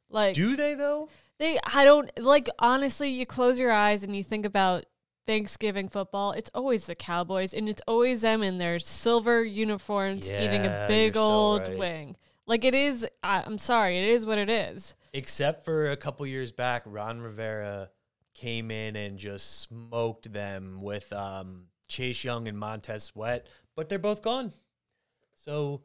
Like 0.09 0.35
Do 0.35 0.55
they 0.55 0.73
though? 0.73 1.09
They, 1.39 1.59
I 1.73 1.85
don't 1.85 2.11
like. 2.19 2.49
Honestly, 2.59 3.09
you 3.09 3.25
close 3.25 3.59
your 3.59 3.71
eyes 3.71 4.03
and 4.03 4.15
you 4.15 4.23
think 4.23 4.45
about 4.45 4.85
Thanksgiving 5.25 5.89
football. 5.89 6.31
It's 6.31 6.49
always 6.53 6.87
the 6.87 6.95
Cowboys, 6.95 7.53
and 7.53 7.69
it's 7.69 7.81
always 7.87 8.21
them 8.21 8.41
in 8.41 8.57
their 8.57 8.79
silver 8.79 9.43
uniforms 9.43 10.31
eating 10.31 10.65
a 10.65 10.85
big 10.87 11.15
you're 11.15 11.23
so 11.25 11.31
old 11.31 11.67
right. 11.67 11.77
wing. 11.77 12.17
Like 12.47 12.63
it 12.63 12.73
is. 12.73 13.05
I, 13.21 13.43
I'm 13.45 13.57
sorry, 13.57 13.97
it 13.97 14.05
is 14.05 14.25
what 14.25 14.37
it 14.37 14.49
is. 14.49 14.95
Except 15.13 15.65
for 15.65 15.91
a 15.91 15.97
couple 15.97 16.25
years 16.25 16.51
back, 16.51 16.83
Ron 16.85 17.21
Rivera 17.21 17.89
came 18.33 18.71
in 18.71 18.95
and 18.95 19.17
just 19.17 19.61
smoked 19.61 20.31
them 20.31 20.79
with 20.81 21.11
um, 21.11 21.65
Chase 21.87 22.23
Young 22.23 22.47
and 22.47 22.57
Montez 22.57 23.03
Sweat, 23.03 23.47
but 23.75 23.89
they're 23.89 23.99
both 23.99 24.21
gone. 24.21 24.53
So, 25.43 25.81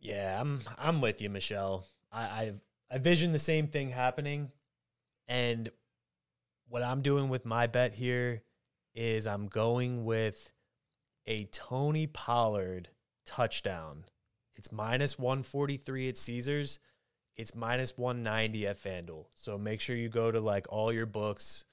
yeah, 0.00 0.40
I'm 0.40 0.60
I'm 0.76 1.00
with 1.00 1.22
you, 1.22 1.30
Michelle. 1.30 1.86
I 2.12 2.42
I've, 2.42 2.60
I 2.90 2.98
vision 2.98 3.32
the 3.32 3.38
same 3.38 3.68
thing 3.68 3.90
happening, 3.90 4.50
and 5.26 5.68
what 6.68 6.82
I'm 6.82 7.02
doing 7.02 7.28
with 7.28 7.44
my 7.44 7.66
bet 7.66 7.94
here 7.94 8.42
is 8.94 9.26
I'm 9.26 9.48
going 9.48 10.04
with 10.04 10.50
a 11.26 11.44
Tony 11.46 12.06
Pollard 12.06 12.90
touchdown. 13.26 14.04
It's 14.56 14.70
minus 14.70 15.18
143 15.18 16.08
at 16.10 16.16
Caesars 16.16 16.78
it's 17.36 17.54
minus 17.54 17.96
190 17.98 18.66
at 18.66 18.78
FanDuel. 18.80 19.26
So 19.34 19.58
make 19.58 19.80
sure 19.80 19.96
you 19.96 20.08
go 20.08 20.30
to 20.30 20.40
like 20.40 20.66
all 20.68 20.92
your 20.92 21.06
books, 21.06 21.64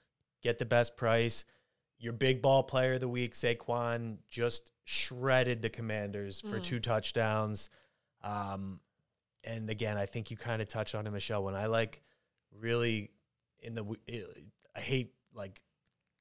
get 0.41 0.57
the 0.57 0.65
best 0.65 0.97
price. 0.97 1.45
Your 1.99 2.13
big 2.13 2.41
ball 2.41 2.63
player 2.63 2.95
of 2.95 2.99
the 2.99 3.07
week, 3.07 3.35
Saquon, 3.35 4.17
just 4.27 4.71
shredded 4.85 5.61
the 5.61 5.69
Commanders 5.69 6.41
for 6.41 6.59
Mm. 6.59 6.63
two 6.63 6.79
touchdowns. 6.79 7.69
Um, 8.23 8.79
and 9.43 9.69
again, 9.69 9.97
I 9.97 10.05
think 10.05 10.31
you 10.31 10.37
kind 10.37 10.61
of 10.61 10.67
touched 10.67 10.95
on 10.95 11.07
it, 11.07 11.11
Michelle. 11.11 11.43
When 11.43 11.55
I 11.55 11.67
like 11.67 12.01
really 12.59 13.11
in 13.59 13.75
the, 13.75 13.85
I 14.75 14.79
hate 14.79 15.13
like 15.33 15.61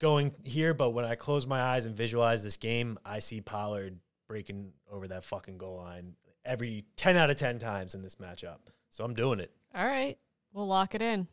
going 0.01 0.33
here, 0.45 0.75
but 0.75 0.91
when 0.91 1.05
I 1.05 1.15
close 1.15 1.47
my 1.47 1.61
eyes 1.61 1.87
and 1.87 1.97
visualize 1.97 2.43
this 2.43 2.57
game, 2.57 2.99
I 3.05 3.19
see 3.19 3.41
Pollard 3.41 3.99
breaking 4.27 4.73
over 4.91 5.09
that 5.09 5.25
fucking 5.25 5.59
goal 5.59 5.79
line 5.79 6.15
every 6.45 6.85
10 6.97 7.17
out 7.17 7.31
of 7.31 7.37
10 7.37 7.59
times 7.59 7.95
in 7.95 8.03
this 8.03 8.17
matchup. 8.17 8.59
So 8.89 9.05
I'm 9.05 9.15
doing 9.15 9.41
it. 9.41 9.51
All 9.75 9.87
right, 9.87 10.19
we'll 10.53 10.67
lock 10.67 10.95
it 10.95 11.03
in. 11.03 11.29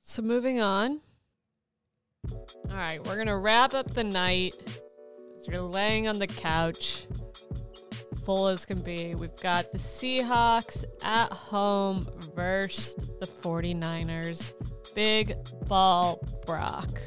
So 0.00 0.22
moving 0.22 0.60
on. 0.60 1.00
All 2.32 2.76
right, 2.76 3.04
we're 3.06 3.16
gonna 3.16 3.38
wrap 3.38 3.74
up 3.74 3.92
the 3.92 4.04
night. 4.04 4.54
As 5.38 5.46
you're 5.46 5.60
laying 5.60 6.08
on 6.08 6.18
the 6.18 6.26
couch, 6.26 7.06
full 8.24 8.48
as 8.48 8.64
can 8.64 8.80
be. 8.80 9.14
We've 9.14 9.36
got 9.36 9.72
the 9.72 9.78
Seahawks 9.78 10.84
at 11.02 11.32
home 11.32 12.08
versus 12.34 12.94
the 13.20 13.26
49ers. 13.26 14.54
Big 14.94 15.34
ball 15.66 16.20
Brock. 16.46 17.00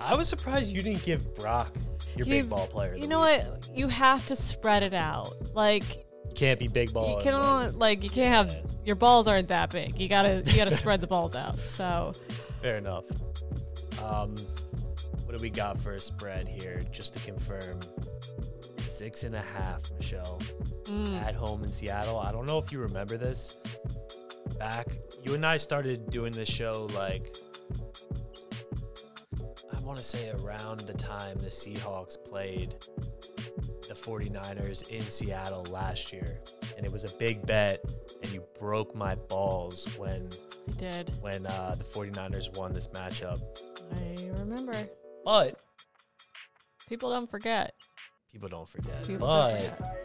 I 0.00 0.14
was 0.14 0.28
surprised 0.28 0.74
you 0.74 0.82
didn't 0.82 1.02
give 1.02 1.34
Brock 1.34 1.74
your 2.16 2.26
He's- 2.26 2.42
big 2.44 2.50
ball 2.50 2.66
player. 2.66 2.94
You 2.94 3.06
know 3.06 3.20
week. 3.20 3.42
what? 3.46 3.68
You 3.76 3.88
have 3.88 4.24
to 4.26 4.36
spread 4.36 4.82
it 4.82 4.94
out. 4.94 5.34
Like 5.54 6.06
can't 6.34 6.58
be 6.58 6.66
big 6.68 6.92
ball. 6.92 7.16
You 7.18 7.22
can 7.22 7.34
only, 7.34 7.70
like 7.72 8.02
you 8.02 8.10
can't 8.10 8.34
have 8.48 8.66
your 8.84 8.96
balls 8.96 9.28
aren't 9.28 9.48
that 9.48 9.70
big. 9.70 9.98
You 9.98 10.08
gotta 10.08 10.42
you 10.46 10.56
gotta 10.56 10.76
spread 10.76 11.00
the 11.00 11.06
balls 11.06 11.34
out. 11.36 11.58
So 11.64 12.14
Fair 12.60 12.76
enough. 12.78 13.04
Um, 14.02 14.36
what 15.24 15.34
do 15.36 15.38
we 15.40 15.50
got 15.50 15.78
for 15.78 15.92
a 15.94 16.00
spread 16.00 16.46
here? 16.48 16.82
Just 16.92 17.14
to 17.14 17.20
confirm, 17.20 17.80
six 18.92 19.24
and 19.24 19.34
a 19.34 19.40
half, 19.40 19.80
Michelle, 19.98 20.38
mm, 20.84 21.22
at 21.22 21.34
home 21.34 21.64
in 21.64 21.72
Seattle. 21.72 22.18
I 22.18 22.30
don't 22.32 22.46
know 22.46 22.58
if 22.58 22.70
you 22.70 22.78
remember 22.78 23.16
this. 23.16 23.54
Back, 24.58 24.86
you 25.22 25.34
and 25.34 25.44
I 25.46 25.56
started 25.56 26.10
doing 26.10 26.32
this 26.32 26.48
show 26.48 26.88
like 26.94 27.34
I 29.74 29.80
want 29.80 29.96
to 29.98 30.04
say 30.04 30.30
around 30.30 30.80
the 30.80 30.92
time 30.94 31.38
the 31.38 31.46
Seahawks 31.48 32.16
played 32.24 32.76
the 33.88 33.94
49ers 33.94 34.88
in 34.88 35.02
Seattle 35.02 35.64
last 35.70 36.12
year, 36.12 36.40
and 36.76 36.86
it 36.86 36.92
was 36.92 37.04
a 37.04 37.10
big 37.18 37.44
bet, 37.46 37.84
and 38.22 38.32
you 38.32 38.44
broke 38.58 38.94
my 38.94 39.14
balls 39.14 39.86
when 39.98 40.28
I 40.68 40.72
did. 40.72 41.12
when 41.20 41.46
uh, 41.46 41.74
the 41.76 41.84
49ers 41.84 42.56
won 42.56 42.72
this 42.72 42.88
matchup. 42.88 43.40
I 43.92 44.30
remember. 44.38 44.88
But 45.24 45.58
People 46.88 47.10
don't 47.10 47.30
forget. 47.30 47.72
People 48.32 48.48
don't 48.48 48.68
forget. 48.68 49.06
People 49.06 49.26
but 49.28 49.52
don't 49.52 49.62
forget. 49.62 49.98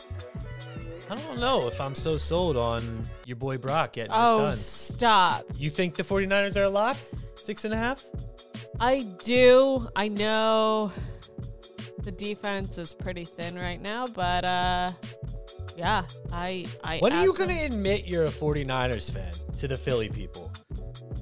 I 1.10 1.16
don't 1.16 1.40
know 1.40 1.68
if 1.68 1.80
I'm 1.80 1.96
so 1.96 2.18
sold 2.18 2.58
on 2.58 3.08
your 3.26 3.38
boy 3.38 3.58
Brock 3.58 3.94
getting 3.94 4.12
Oh, 4.14 4.48
this 4.48 4.64
stop. 4.64 5.46
You 5.56 5.70
think 5.70 5.96
the 5.96 6.04
49ers 6.04 6.58
are 6.58 6.64
a 6.64 6.70
lock? 6.70 6.98
Six 7.36 7.64
and 7.64 7.74
a 7.74 7.78
half? 7.78 8.04
I 8.80 9.08
do. 9.24 9.88
I 9.96 10.10
know 10.10 10.92
the 12.04 12.12
defense 12.12 12.78
is 12.78 12.94
pretty 12.94 13.24
thin 13.24 13.56
right 13.56 13.82
now, 13.82 14.06
but 14.08 14.44
uh 14.44 14.92
yeah, 15.78 16.04
I 16.34 16.66
I 16.84 17.00
When 17.00 17.14
are 17.14 17.24
you 17.24 17.34
going 17.34 17.50
to 17.56 17.66
admit 17.66 18.06
you're 18.08 18.26
a 18.26 18.30
49ers 18.30 19.12
fan 19.12 19.32
to 19.60 19.68
the 19.68 19.78
Philly 19.78 20.10
people? 20.10 20.52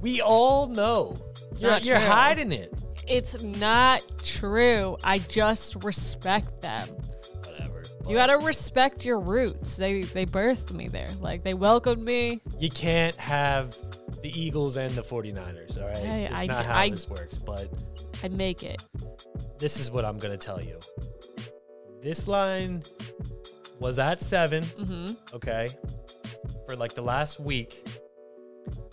We 0.02 0.22
all 0.22 0.68
know. 0.68 1.18
It's 1.52 1.62
you're 1.62 1.78
you're 1.80 2.00
hiding 2.00 2.52
it. 2.54 2.74
It's 3.08 3.42
not 3.42 4.02
true. 4.24 4.98
I 5.04 5.20
just 5.20 5.84
respect 5.84 6.62
them. 6.62 6.88
Whatever. 7.44 7.84
You 8.08 8.16
gotta 8.16 8.38
respect 8.38 9.06
your 9.06 9.20
roots. 9.20 9.78
They 9.78 10.02
they 10.02 10.26
birthed 10.26 10.72
me 10.72 10.88
there. 10.88 11.10
Like 11.22 11.44
they 11.44 11.54
welcomed 11.54 12.04
me. 12.04 12.42
You 12.60 12.70
can't 12.70 13.16
have 13.18 13.76
the 14.24 14.32
Eagles 14.40 14.78
and 14.78 14.94
the 14.96 15.04
49ers, 15.04 15.80
all 15.82 15.88
right? 15.88 15.98
Hey, 15.98 16.26
it's 16.26 16.36
I 16.36 16.46
not 16.48 16.66
how 16.66 16.78
I- 16.80 16.90
this 16.90 17.08
works, 17.08 17.38
but 17.38 17.70
I 18.24 18.28
make 18.30 18.64
it. 18.64 18.82
this 19.60 19.80
is 19.80 19.92
what 19.92 20.04
I'm 20.04 20.18
going 20.18 20.38
to 20.38 20.44
tell 20.44 20.60
you. 20.62 20.80
This 22.02 22.28
line 22.28 22.84
was 23.80 24.00
at 24.00 24.22
seven, 24.22 24.64
Mm-hmm. 24.64 25.36
okay, 25.36 25.70
for 26.66 26.76
like 26.76 26.96
the 26.96 27.02
last 27.04 27.40
week. 27.40 27.86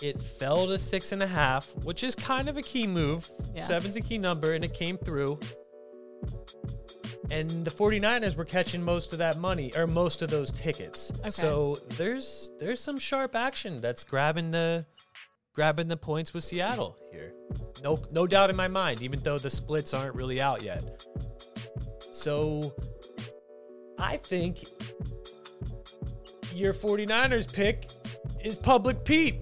It 0.03 0.21
fell 0.21 0.67
to 0.67 0.79
six 0.79 1.13
and 1.13 1.23
a 1.23 1.27
half, 1.27 1.75
which 1.85 2.03
is 2.03 2.17
kind 2.17 2.49
of 2.49 2.57
a 2.57 2.63
key 2.63 2.89
move. 2.89 3.31
Yeah. 3.55 3.63
Seven's 3.63 3.95
a 3.95 4.01
key 4.01 4.19
number, 4.19 4.53
and 4.53 4.65
it 4.65 4.75
came 4.75 4.99
through. 4.99 5.39
And 7.31 7.65
the 7.65 7.71
49ers 7.71 8.37
were 8.37 8.45
catching 8.45 8.83
most 8.83 9.13
of 9.13 9.21
that 9.21 9.39
money 9.39 9.73
or 9.77 9.87
most 9.87 10.21
of 10.21 10.29
those 10.29 10.51
tickets. 10.51 11.13
Okay. 11.21 11.31
So 11.31 11.79
there's 11.97 12.51
there's 12.59 12.81
some 12.81 12.99
sharp 12.99 13.37
action 13.37 13.81
that's 13.81 14.03
grabbing 14.03 14.51
the 14.51 14.85
grabbing 15.55 15.87
the 15.87 15.97
points 15.97 16.35
with 16.35 16.43
Seattle 16.43 16.99
here. 17.11 17.33
No 17.83 18.03
no 18.11 18.27
doubt 18.27 18.51
in 18.51 18.57
my 18.57 18.69
mind, 18.69 19.03
even 19.03 19.21
though 19.23 19.39
the 19.39 19.51
splits 19.51 19.95
aren't 19.95 20.15
really 20.17 20.41
out 20.41 20.63
yet. 20.63 21.05
So 22.11 22.75
I 23.99 24.17
think 24.17 24.65
your 26.53 26.75
49ers 26.75 27.51
pick 27.51 27.87
is 28.45 28.59
Public 28.59 29.05
Pete. 29.05 29.37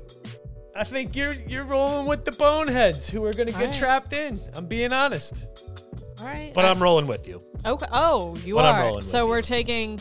I 0.74 0.85
think 0.85 1.16
you're 1.16 1.33
you're 1.33 1.64
rolling 1.64 2.06
with 2.06 2.24
the 2.24 2.33
boneheads 2.33 3.09
who 3.11 3.24
are 3.24 3.33
gonna 3.33 3.50
get 3.52 3.61
Alright. 3.61 3.74
trapped 3.74 4.12
in. 4.12 4.40
I'm 4.54 4.66
being 4.66 4.92
honest. 4.92 5.46
All 6.18 6.24
right. 6.26 6.52
But 6.54 6.64
I- 6.64 6.70
I'm 6.70 6.83
rolling 6.83 7.06
with 7.06 7.26
you. 7.26 7.42
okay. 7.64 7.87
Oh, 7.92 8.37
you 8.44 8.54
But 8.54 8.66
I'm 8.66 8.94
are. 8.96 9.00
So 9.00 9.26
we're 9.26 9.37
you. 9.38 9.42
taking. 9.42 10.00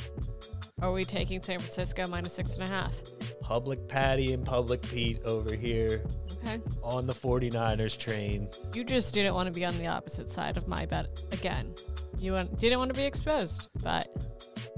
Are 0.82 0.93
we 0.93 1.03
taking 1.03 1.41
San 1.43 1.60
Francisco 1.60 2.08
minus 2.08 2.34
six 2.34 2.55
and 2.55 2.63
a 2.63 2.67
half? 2.67 2.93
Public 3.41 3.88
Patty 3.89 4.32
and 4.34 4.45
Public 4.45 4.82
Pete 4.84 5.19
over 5.25 5.53
here 5.53 6.05
Okay. 6.38 6.62
on 6.84 7.05
the 7.05 7.13
49ers 7.13 7.97
train. 7.97 8.47
You 8.73 8.86
just 8.86 9.13
didn't 9.13 9.34
want 9.34 9.47
to 9.47 9.51
be 9.51 9.65
on 9.65 9.77
the 9.77 9.88
opposite 9.88 10.29
side 10.29 10.55
of 10.55 10.67
my 10.69 10.86
bet 10.86 11.08
again. 11.34 11.73
You 12.17 12.38
didn't 12.60 12.79
want 12.79 12.89
to 12.93 12.95
be 12.95 13.03
exposed, 13.03 13.67
but 13.82 14.08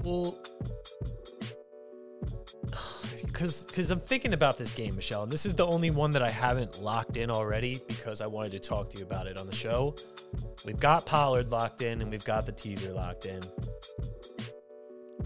Well, 0.02 0.34
because 3.32 3.62
because 3.62 3.90
I'm 3.90 4.00
thinking 4.00 4.34
about 4.34 4.58
this 4.58 4.70
game, 4.70 4.94
Michelle, 4.94 5.22
and 5.22 5.32
this 5.32 5.46
is 5.46 5.54
the 5.54 5.66
only 5.66 5.90
one 5.90 6.10
that 6.12 6.22
I 6.22 6.30
haven't 6.30 6.82
locked 6.82 7.16
in 7.16 7.30
already 7.30 7.80
because 7.88 8.20
I 8.20 8.26
wanted 8.26 8.52
to 8.52 8.58
talk 8.58 8.90
to 8.90 8.98
you 8.98 9.04
about 9.04 9.26
it 9.26 9.36
on 9.36 9.46
the 9.46 9.54
show. 9.54 9.96
We've 10.64 10.78
got 10.78 11.06
Pollard 11.06 11.50
locked 11.50 11.82
in, 11.82 12.02
and 12.02 12.10
we've 12.10 12.24
got 12.24 12.46
the 12.46 12.52
teaser 12.52 12.92
locked 12.92 13.26
in. 13.26 13.42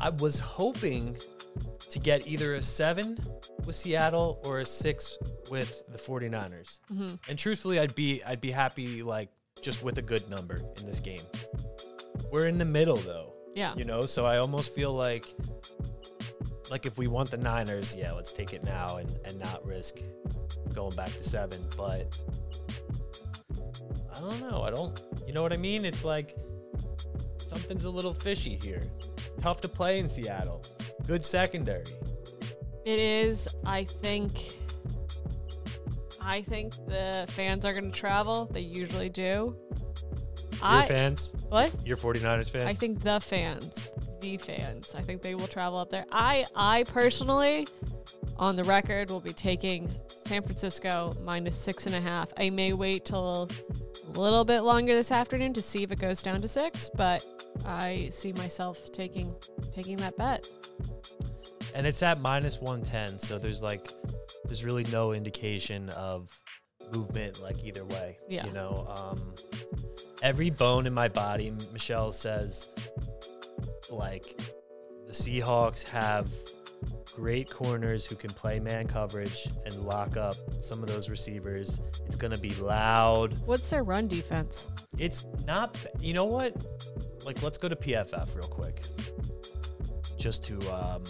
I 0.00 0.10
was 0.10 0.38
hoping 0.38 1.16
to 1.88 1.98
get 1.98 2.26
either 2.26 2.54
a 2.54 2.62
seven 2.62 3.18
with 3.64 3.74
Seattle 3.74 4.40
or 4.44 4.60
a 4.60 4.64
six 4.64 5.18
with 5.50 5.82
the 5.90 5.98
49ers. 5.98 6.80
mhm. 6.92 7.18
And 7.28 7.38
truthfully, 7.38 7.80
I'd 7.80 7.94
be 7.94 8.22
I'd 8.24 8.40
be 8.40 8.50
happy 8.50 9.02
like 9.02 9.30
just 9.62 9.82
with 9.82 9.98
a 9.98 10.02
good 10.02 10.28
number 10.30 10.62
in 10.76 10.86
this 10.86 11.00
game. 11.00 11.22
We're 12.30 12.46
in 12.46 12.58
the 12.58 12.64
middle 12.64 12.96
though 12.96 13.36
yeah. 13.56 13.74
you 13.74 13.84
know 13.84 14.06
so 14.06 14.24
i 14.26 14.36
almost 14.36 14.74
feel 14.74 14.92
like 14.92 15.34
like 16.70 16.86
if 16.86 16.98
we 16.98 17.06
want 17.06 17.30
the 17.30 17.36
niners 17.36 17.94
yeah 17.94 18.12
let's 18.12 18.32
take 18.32 18.52
it 18.52 18.64
now 18.64 18.96
and 18.96 19.18
and 19.24 19.38
not 19.38 19.64
risk 19.64 19.98
going 20.74 20.94
back 20.96 21.12
to 21.12 21.22
seven 21.22 21.62
but 21.76 22.14
i 24.14 24.20
don't 24.20 24.40
know 24.40 24.62
i 24.62 24.70
don't 24.70 25.02
you 25.26 25.32
know 25.32 25.42
what 25.42 25.52
i 25.52 25.56
mean 25.56 25.84
it's 25.84 26.04
like 26.04 26.34
something's 27.42 27.84
a 27.84 27.90
little 27.90 28.12
fishy 28.14 28.56
here 28.62 28.82
it's 29.16 29.34
tough 29.34 29.60
to 29.60 29.68
play 29.68 29.98
in 29.98 30.08
seattle 30.08 30.64
good 31.06 31.24
secondary 31.24 31.84
It 32.84 32.98
is. 33.00 33.48
I 33.64 33.82
think. 33.84 34.58
I 36.20 36.42
think 36.42 36.74
the 36.86 37.26
fans 37.30 37.64
are 37.64 37.72
going 37.72 37.90
to 37.90 37.98
travel. 37.98 38.46
They 38.46 38.60
usually 38.60 39.08
do. 39.08 39.56
your 40.52 40.60
I 40.62 40.86
fans 40.86 41.34
what? 41.48 41.74
your 41.84 41.96
49ers 41.96 42.50
fans 42.50 42.64
I 42.64 42.72
think 42.72 43.02
the 43.02 43.20
fans, 43.20 43.90
fans. 44.36 44.94
I 44.96 45.02
think 45.02 45.22
they 45.22 45.34
will 45.36 45.46
travel 45.46 45.78
up 45.78 45.90
there. 45.90 46.04
I 46.10 46.46
I 46.56 46.82
personally, 46.84 47.68
on 48.36 48.56
the 48.56 48.64
record, 48.64 49.10
will 49.10 49.20
be 49.20 49.32
taking 49.32 49.88
San 50.26 50.42
Francisco 50.42 51.14
minus 51.22 51.56
six 51.56 51.86
and 51.86 51.94
a 51.94 52.00
half. 52.00 52.30
I 52.36 52.50
may 52.50 52.72
wait 52.72 53.04
till 53.04 53.48
a 54.08 54.18
little 54.18 54.44
bit 54.44 54.60
longer 54.62 54.94
this 54.94 55.12
afternoon 55.12 55.52
to 55.54 55.62
see 55.62 55.82
if 55.84 55.92
it 55.92 56.00
goes 56.00 56.22
down 56.22 56.40
to 56.42 56.48
six, 56.48 56.90
but 56.96 57.24
I 57.64 58.08
see 58.12 58.32
myself 58.32 58.90
taking 58.92 59.32
taking 59.72 59.96
that 59.98 60.16
bet. 60.16 60.44
and 61.74 61.86
it's 61.86 62.02
at 62.02 62.20
minus 62.20 62.60
110 62.60 63.18
so 63.18 63.38
there's 63.38 63.62
like 63.62 63.92
there's 64.46 64.64
really 64.64 64.84
no 64.84 65.12
indication 65.12 65.90
of 65.90 66.30
movement 66.92 67.42
like 67.42 67.62
either 67.64 67.84
way 67.84 68.16
Yeah. 68.28 68.46
you 68.46 68.52
know 68.52 68.86
um 68.88 69.34
every 70.22 70.48
bone 70.50 70.86
in 70.86 70.94
my 70.94 71.08
body 71.08 71.52
michelle 71.72 72.12
says 72.12 72.66
like 73.90 74.40
the 75.06 75.12
seahawks 75.12 75.82
have 75.84 76.30
great 77.14 77.48
corners 77.48 78.04
who 78.04 78.14
can 78.14 78.30
play 78.30 78.60
man 78.60 78.86
coverage 78.86 79.48
and 79.64 79.74
lock 79.86 80.16
up 80.16 80.36
some 80.58 80.82
of 80.82 80.88
those 80.88 81.08
receivers. 81.08 81.80
It's 82.04 82.16
going 82.16 82.32
to 82.32 82.38
be 82.38 82.54
loud. 82.56 83.34
What's 83.46 83.70
their 83.70 83.84
run 83.84 84.06
defense? 84.06 84.68
it's 84.98 85.24
not 85.46 85.76
you 86.00 86.14
know 86.14 86.24
what? 86.24 86.54
Like 87.24 87.42
let's 87.42 87.58
go 87.58 87.68
to 87.68 87.76
pff 87.76 88.34
real 88.34 88.48
quick. 88.48 88.82
Just 90.18 90.42
to 90.44 90.58
um 90.72 91.04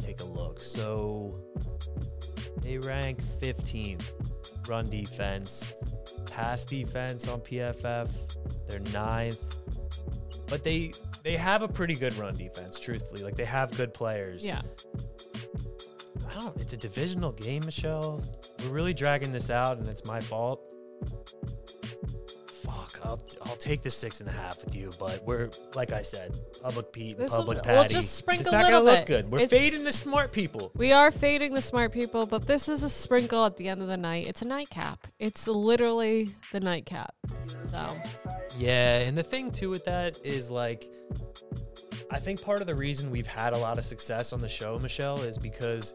take 0.00 0.20
a 0.20 0.24
look. 0.24 0.62
So 0.62 1.40
they 2.62 2.78
rank 2.78 3.20
15th 3.40 4.04
run 4.68 4.88
defense. 4.88 5.72
Pass 6.30 6.66
defense 6.66 7.28
on 7.28 7.40
pff 7.40 8.08
they're 8.66 8.80
ninth 8.92 9.56
but 10.48 10.62
they 10.64 10.92
they 11.22 11.36
have 11.36 11.62
a 11.62 11.68
pretty 11.68 11.94
good 11.94 12.14
run 12.16 12.36
defense 12.36 12.78
truthfully 12.80 13.22
like 13.22 13.36
they 13.36 13.44
have 13.44 13.70
good 13.76 13.92
players 13.94 14.44
Yeah. 14.44 14.62
I 16.28 16.38
don't. 16.40 16.56
It's 16.60 16.72
a 16.74 16.76
divisional 16.76 17.32
game, 17.32 17.62
Michelle. 17.64 18.22
We're 18.62 18.68
really 18.68 18.92
dragging 18.92 19.32
this 19.32 19.48
out, 19.48 19.78
and 19.78 19.88
it's 19.88 20.04
my 20.04 20.20
fault. 20.20 20.60
Fuck. 22.62 22.98
I'll 23.04 23.20
I'll 23.44 23.56
take 23.56 23.82
the 23.82 23.90
six 23.90 24.20
and 24.20 24.28
a 24.28 24.32
half 24.32 24.62
with 24.64 24.74
you, 24.74 24.90
but 24.98 25.22
we're 25.24 25.50
like 25.74 25.92
I 25.92 26.02
said, 26.02 26.38
public 26.62 26.92
Pete, 26.92 27.16
and 27.16 27.24
This'll- 27.24 27.38
public 27.38 27.64
we'll 27.64 27.84
just 27.86 28.16
sprinkle 28.16 28.46
it's 28.46 28.48
a 28.48 28.52
not 28.52 28.64
little 28.64 28.80
gonna 28.80 28.90
look 28.98 29.06
bit. 29.06 29.22
good. 29.22 29.30
We're 29.30 29.38
It's- 29.38 29.50
fading 29.50 29.84
the 29.84 29.92
smart 29.92 30.32
people. 30.32 30.72
We 30.74 30.92
are 30.92 31.10
fading 31.10 31.54
the 31.54 31.60
smart 31.62 31.92
people, 31.92 32.26
but 32.26 32.46
this 32.46 32.68
is 32.68 32.82
a 32.82 32.88
sprinkle 32.88 33.44
at 33.44 33.56
the 33.56 33.68
end 33.68 33.80
of 33.82 33.88
the 33.88 33.96
night. 33.96 34.26
It's 34.26 34.42
a 34.42 34.46
nightcap. 34.48 35.06
It's 35.18 35.46
literally 35.48 36.34
the 36.52 36.60
nightcap. 36.60 37.14
So 37.70 37.96
Yeah, 38.56 39.00
and 39.00 39.16
the 39.16 39.22
thing 39.22 39.50
too 39.50 39.68
with 39.68 39.84
that 39.84 40.16
is 40.24 40.50
like, 40.50 40.84
I 42.10 42.18
think 42.18 42.40
part 42.40 42.60
of 42.60 42.66
the 42.66 42.74
reason 42.74 43.10
we've 43.10 43.26
had 43.26 43.52
a 43.52 43.58
lot 43.58 43.76
of 43.78 43.84
success 43.84 44.32
on 44.32 44.40
the 44.40 44.48
show, 44.48 44.78
Michelle, 44.78 45.20
is 45.20 45.36
because 45.36 45.92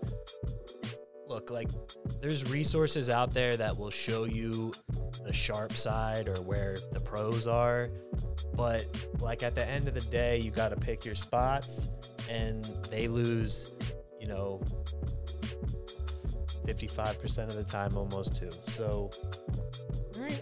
look, 1.28 1.50
like 1.50 1.70
there's 2.22 2.50
resources 2.52 3.10
out 3.10 3.34
there 3.34 3.58
that 3.58 3.76
will 3.76 3.90
show 3.90 4.26
you 4.26 4.74
the 5.24 5.34
sharp 5.34 5.74
side 5.74 6.28
or 6.28 6.36
where 6.42 6.78
the 6.92 7.00
pros 7.00 7.48
are. 7.48 7.90
But 8.54 8.86
like 9.20 9.42
at 9.42 9.56
the 9.56 9.68
end 9.68 9.88
of 9.88 9.94
the 9.94 10.02
day, 10.02 10.38
you 10.38 10.52
got 10.52 10.70
to 10.70 10.76
pick 10.76 11.04
your 11.04 11.16
spots 11.16 11.88
and 12.30 12.64
they 12.90 13.08
lose, 13.08 13.72
you 14.20 14.28
know, 14.28 14.62
55% 16.68 17.48
of 17.48 17.56
the 17.56 17.64
time 17.64 17.98
almost 17.98 18.36
too. 18.36 18.52
So. 18.68 19.10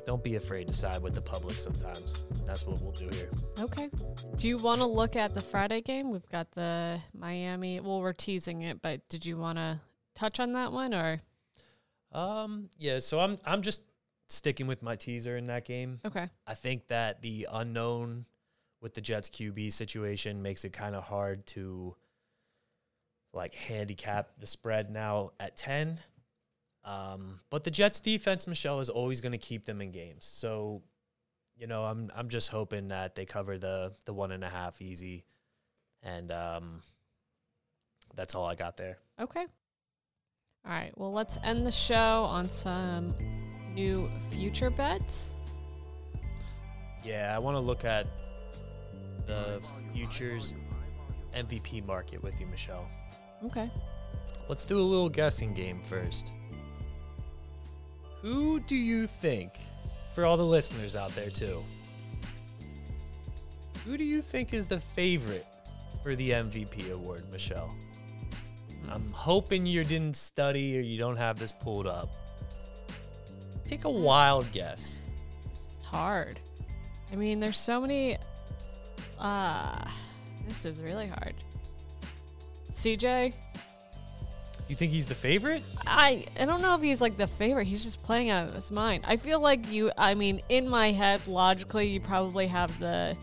Don't 0.10 0.24
be 0.24 0.38
afraid 0.38 0.68
to 0.68 0.74
side 0.74 1.04
with 1.04 1.14
the 1.14 1.22
public 1.22 1.56
sometimes. 1.60 2.24
That's 2.44 2.66
what 2.66 2.82
we'll 2.82 2.94
do 2.94 3.16
here. 3.16 3.30
Okay. 3.60 3.92
Do 4.38 4.48
you 4.48 4.58
want 4.58 4.82
to 4.82 4.88
look 4.88 5.16
at 5.16 5.36
the 5.36 5.40
Friday 5.40 5.82
game? 5.82 6.10
We've 6.10 6.28
got 6.30 6.50
the 6.54 7.00
Miami. 7.14 7.80
Well, 7.80 8.02
we're 8.02 8.14
teasing 8.14 8.64
it, 8.64 8.82
but 8.82 9.08
did 9.08 9.24
you 9.24 9.38
want 9.38 9.60
to 9.60 9.80
touch 10.16 10.40
on 10.40 10.54
that 10.54 10.72
one 10.72 10.96
or? 10.96 11.22
Um, 12.12 12.72
yeah, 12.80 12.98
so 12.98 13.20
I'm 13.20 13.38
I'm 13.46 13.62
just 13.62 13.84
sticking 14.30 14.66
with 14.66 14.82
my 14.82 14.96
teaser 14.96 15.38
in 15.38 15.44
that 15.44 15.64
game. 15.64 16.00
Okay. 16.04 16.28
I 16.48 16.56
think 16.56 16.88
that 16.88 17.22
the 17.22 17.48
unknown 17.52 18.26
with 18.82 18.96
the 18.96 19.02
Jets 19.02 19.30
QB 19.30 19.72
situation 19.72 20.42
makes 20.42 20.66
it 20.66 20.74
kind 20.74 20.96
of 20.96 21.04
hard 21.04 21.46
to 21.48 21.96
like 23.32 23.54
handicap 23.54 24.32
the 24.40 24.48
spread 24.48 24.90
now 24.90 25.34
at 25.40 25.56
10. 25.56 26.00
Um, 26.86 27.40
but 27.50 27.64
the 27.64 27.72
Jets 27.72 28.00
defense, 28.00 28.48
Michelle, 28.48 28.80
is 28.80 28.90
always 28.90 29.22
going 29.22 29.34
to 29.34 29.38
keep 29.38 29.66
them 29.66 29.82
in 29.82 29.92
games. 29.92 30.26
So, 30.26 30.82
you 31.58 31.68
know, 31.68 31.84
I'm 31.84 32.12
I'm 32.16 32.30
just 32.30 32.50
hoping 32.50 32.88
that 32.88 33.16
they 33.16 33.26
cover 33.26 33.58
the 33.58 33.94
the 34.06 34.14
one 34.14 34.32
and 34.32 34.44
a 34.44 34.50
half 34.50 34.82
easy. 34.82 35.26
And 36.02 36.32
um 36.32 36.82
that's 38.16 38.34
all 38.36 38.46
I 38.46 38.56
got 38.56 38.78
there. 38.78 38.98
Okay. 39.20 39.46
All 40.66 40.72
right. 40.72 40.92
Well, 40.98 41.12
let's 41.12 41.38
end 41.44 41.66
the 41.66 41.72
show 41.72 42.24
on 42.24 42.46
some 42.46 43.14
new 43.74 44.10
future 44.30 44.70
bets. 44.70 45.38
Yeah, 47.04 47.34
I 47.36 47.40
want 47.40 47.56
to 47.56 47.60
look 47.60 47.86
at 47.86 48.08
the 49.26 49.62
futures 49.94 50.54
MVP 51.36 51.86
market 51.86 52.22
with 52.22 52.40
you, 52.40 52.48
Michelle. 52.48 52.90
Okay. 53.46 53.72
Let's 54.50 54.66
do 54.66 54.80
a 54.80 54.82
little 54.82 55.10
guessing 55.10 55.54
game 55.54 55.82
first. 55.84 56.34
Who 58.22 58.60
do 58.60 58.76
you 58.76 59.08
think, 59.08 59.52
for 60.14 60.26
all 60.26 60.38
the 60.38 60.46
listeners 60.46 60.96
out 60.96 61.16
there 61.16 61.30
too, 61.30 61.64
who 63.86 63.98
do 63.98 64.04
you 64.04 64.22
think 64.22 64.54
is 64.54 64.68
the 64.68 64.80
favorite 64.80 65.48
for 66.04 66.16
the 66.16 66.32
MVP 66.32 66.92
award, 66.92 67.24
Michelle? 67.32 67.74
I'm 68.90 69.10
hoping 69.12 69.66
you 69.66 69.84
didn't 69.84 70.16
study 70.16 70.78
or 70.78 70.82
you 70.82 71.00
don't 71.00 71.18
have 71.18 71.40
this 71.40 71.52
pulled 71.52 71.88
up. 71.88 72.10
Take 73.66 73.86
a 73.86 73.90
wild 73.90 74.52
guess. 74.52 75.02
It's 75.52 75.82
hard. 75.84 76.40
I 77.12 77.16
mean, 77.16 77.40
there's 77.40 77.58
so 77.60 77.80
many. 77.80 78.18
Uh, 79.20 79.86
this 80.48 80.66
is 80.66 80.82
really 80.82 81.08
hard. 81.08 81.36
CJ, 82.72 83.34
You 84.70 84.76
think 84.76 84.92
he's 84.92 85.08
the 85.08 85.16
favorite? 85.16 85.64
I 85.88 86.26
I 86.40 86.46
don't 86.46 86.62
know 86.62 86.76
if 86.76 86.82
he's 86.82 87.02
like 87.02 87.18
the 87.18 87.28
favorite. 87.28 87.66
He's 87.66 87.84
just 87.84 88.04
playing 88.04 88.30
out 88.30 88.48
of 88.48 88.54
his 88.54 88.70
mind. 88.70 89.04
I 89.08 89.18
feel 89.18 89.40
like 89.40 89.70
you. 89.72 89.92
I 89.98 90.14
mean, 90.14 90.42
in 90.48 90.70
my 90.70 90.92
head, 90.92 91.28
logically, 91.28 91.88
you 91.88 92.00
probably 92.00 92.46
have 92.46 92.80
the 92.80 93.18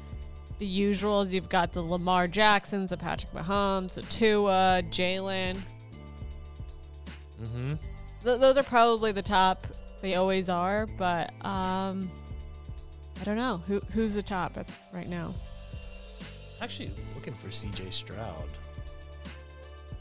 the 0.58 0.66
usuals. 0.66 1.32
You've 1.32 1.48
got 1.48 1.72
the 1.72 1.82
Lamar 1.82 2.26
Jacksons, 2.26 2.90
the 2.90 2.96
Patrick 2.96 3.32
Mahomes, 3.32 3.94
the 3.94 4.02
Tua, 4.02 4.82
Jalen. 4.90 5.60
Mm-hmm. 7.40 7.74
Th- 8.24 8.40
those 8.40 8.58
are 8.58 8.64
probably 8.64 9.12
the 9.12 9.22
top. 9.22 9.68
They 10.00 10.16
always 10.16 10.48
are, 10.48 10.86
but 10.98 11.30
um, 11.44 12.10
I 13.20 13.24
don't 13.24 13.36
know 13.36 13.62
who 13.68 13.78
who's 13.92 14.16
the 14.16 14.22
top 14.22 14.58
at, 14.58 14.68
right 14.92 15.08
now. 15.08 15.32
Actually, 16.60 16.90
looking 17.14 17.34
for 17.34 17.48
CJ 17.48 17.92
Stroud. 17.92 18.48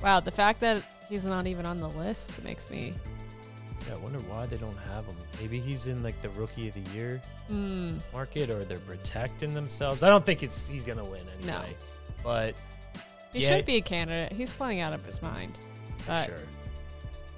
Wow, 0.01 0.21
the 0.21 0.31
fact 0.31 0.59
that 0.61 0.83
he's 1.09 1.25
not 1.25 1.47
even 1.47 1.65
on 1.65 1.79
the 1.79 1.89
list 1.89 2.31
it 2.37 2.43
makes 2.43 2.69
me. 2.69 2.93
Yeah, 3.87 3.93
I 3.95 3.97
wonder 3.97 4.19
why 4.19 4.45
they 4.47 4.57
don't 4.57 4.77
have 4.93 5.05
him. 5.05 5.15
Maybe 5.39 5.59
he's 5.59 5.87
in 5.87 6.01
like 6.01 6.19
the 6.21 6.29
rookie 6.29 6.67
of 6.69 6.73
the 6.73 6.91
year 6.93 7.21
Hmm. 7.47 7.97
market, 8.13 8.49
or 8.49 8.63
they're 8.65 8.79
protecting 8.79 9.53
themselves. 9.53 10.01
I 10.01 10.09
don't 10.09 10.25
think 10.25 10.41
it's 10.43 10.67
he's 10.67 10.83
gonna 10.83 11.03
win 11.05 11.21
anyway. 11.39 11.47
No. 11.47 11.61
but 12.23 12.55
He 13.33 13.39
Yeah. 13.41 13.49
should 13.57 13.65
be 13.65 13.75
a 13.75 13.81
candidate. 13.81 14.31
He's 14.31 14.53
playing 14.53 14.79
out 14.79 14.93
of 14.93 15.05
his 15.05 15.21
mind. 15.21 15.59
But 16.07 16.25
sure. 16.25 16.39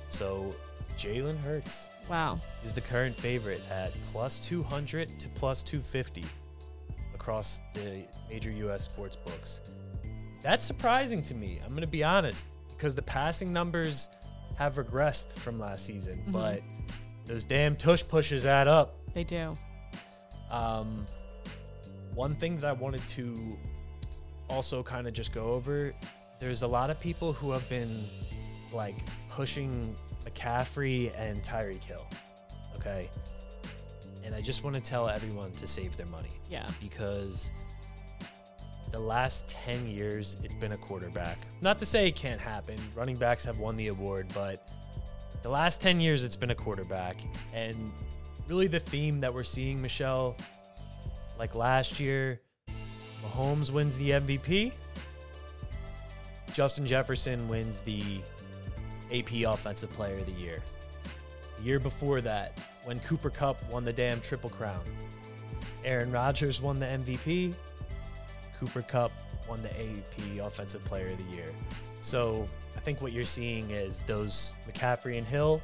So 0.08 0.53
Jalen 0.97 1.38
Hurts 1.41 1.88
wow, 2.08 2.39
is 2.63 2.73
the 2.73 2.82
current 2.82 3.15
favorite 3.17 3.62
at 3.69 3.91
plus 4.12 4.39
200 4.39 5.19
to 5.19 5.27
plus 5.30 5.63
250 5.63 6.23
across 7.13 7.60
the 7.73 8.06
major 8.30 8.51
U.S. 8.51 8.84
sports 8.86 9.15
books. 9.15 9.62
That's 10.41 10.63
surprising 10.63 11.21
to 11.23 11.34
me. 11.36 11.60
I'm 11.65 11.73
gonna 11.73 11.88
be 11.88 12.03
honest 12.03 12.47
because 12.78 12.96
the 12.96 13.02
passing 13.02 13.52
numbers 13.52 14.10
have 14.56 14.76
regressed 14.76 15.32
from 15.34 15.60
last 15.60 15.86
season, 15.86 16.24
Mhm. 16.28 16.32
but 16.32 16.62
those 17.26 17.44
damn 17.44 17.76
tush 17.76 18.04
pushes 18.08 18.46
add 18.46 18.68
up. 18.68 18.94
they 19.13 19.24
do. 19.24 19.56
Um, 20.52 21.06
one 22.13 22.36
thing 22.36 22.58
that 22.60 22.68
I 22.68 22.72
wanted 22.74 23.06
to 23.08 23.58
also 24.48 24.84
kind 24.84 25.08
of 25.08 25.13
just 25.13 25.34
go 25.34 25.42
over 25.54 25.92
there's 26.40 26.62
a 26.62 26.68
lot 26.68 26.92
of 26.92 27.00
people 27.00 27.34
who 27.34 27.52
have 27.52 27.68
been 27.68 28.08
like 28.72 28.96
pushing 29.32 29.96
McCaffrey 30.24 31.12
and 31.18 31.42
Tyreek 31.44 31.82
Hill. 31.82 32.06
Okay. 32.76 33.10
And 34.24 34.36
I 34.36 34.42
just 34.42 34.63
want 34.63 34.76
to 34.76 34.82
tell 34.82 35.10
everyone 35.10 35.52
to 35.54 35.66
save 35.66 35.98
their 35.98 36.06
money 36.06 36.30
Yeah. 36.48 36.70
because 36.80 37.50
the 38.91 39.00
last 39.00 39.47
10 39.50 39.88
years 39.88 40.38
it's 40.43 40.54
been 40.54 40.71
a 40.71 40.78
quarterback. 40.78 41.38
Not 41.62 41.78
to 41.80 41.86
say 41.86 42.08
it 42.08 42.15
can't 42.15 42.39
happen. 42.41 42.78
Running 42.95 43.17
backs 43.17 43.45
have 43.45 43.60
won 43.60 43.76
the 43.76 43.88
award, 43.88 44.28
but 44.34 44.69
the 45.41 45.50
last 45.50 45.82
10 45.82 46.00
years 46.00 46.23
it's 46.23 46.36
been 46.36 46.52
a 46.52 46.56
quarterback. 46.56 47.17
And 47.54 47.76
really 48.47 48.67
the 48.67 48.80
theme 48.80 49.19
that 49.19 49.34
we're 49.34 49.43
seeing, 49.43 49.82
Michelle, 49.82 50.36
like 51.38 51.56
last 51.56 52.00
year, 52.00 52.41
Mahomes 53.23 53.71
wins 53.71 53.97
the 53.97 54.12
MVP. 54.12 54.71
Justin 56.54 56.86
Jefferson 56.86 57.47
wins 57.47 57.82
the 57.82 58.19
AP 59.13 59.43
Offensive 59.45 59.89
Player 59.91 60.17
of 60.17 60.26
the 60.26 60.41
Year. 60.41 60.63
The 61.58 61.63
year 61.63 61.80
before 61.80 62.21
that, 62.21 62.58
when 62.84 63.00
Cooper 63.02 63.30
Kupp 63.30 63.58
won 63.69 63.84
the 63.84 63.93
damn 63.93 64.21
Triple 64.21 64.50
Crown, 64.50 64.82
Aaron 65.84 66.12
Rodgers 66.12 66.62
won 66.62 66.80
the 66.80 66.86
MVP. 66.86 67.54
Cooper 68.60 68.82
Kupp 68.82 69.12
won 69.48 69.62
the 69.62 69.70
AP 69.80 70.39
Offensive 70.46 70.84
Player 70.86 71.10
of 71.10 71.17
the 71.17 71.36
Year. 71.36 71.50
So 72.00 72.48
I 72.76 72.80
think 72.80 73.02
what 73.02 73.12
you're 73.12 73.24
seeing 73.24 73.70
is 73.72 74.02
those 74.02 74.54
McCaffrey 74.70 75.17
and 75.17 75.26
Hill, 75.26 75.62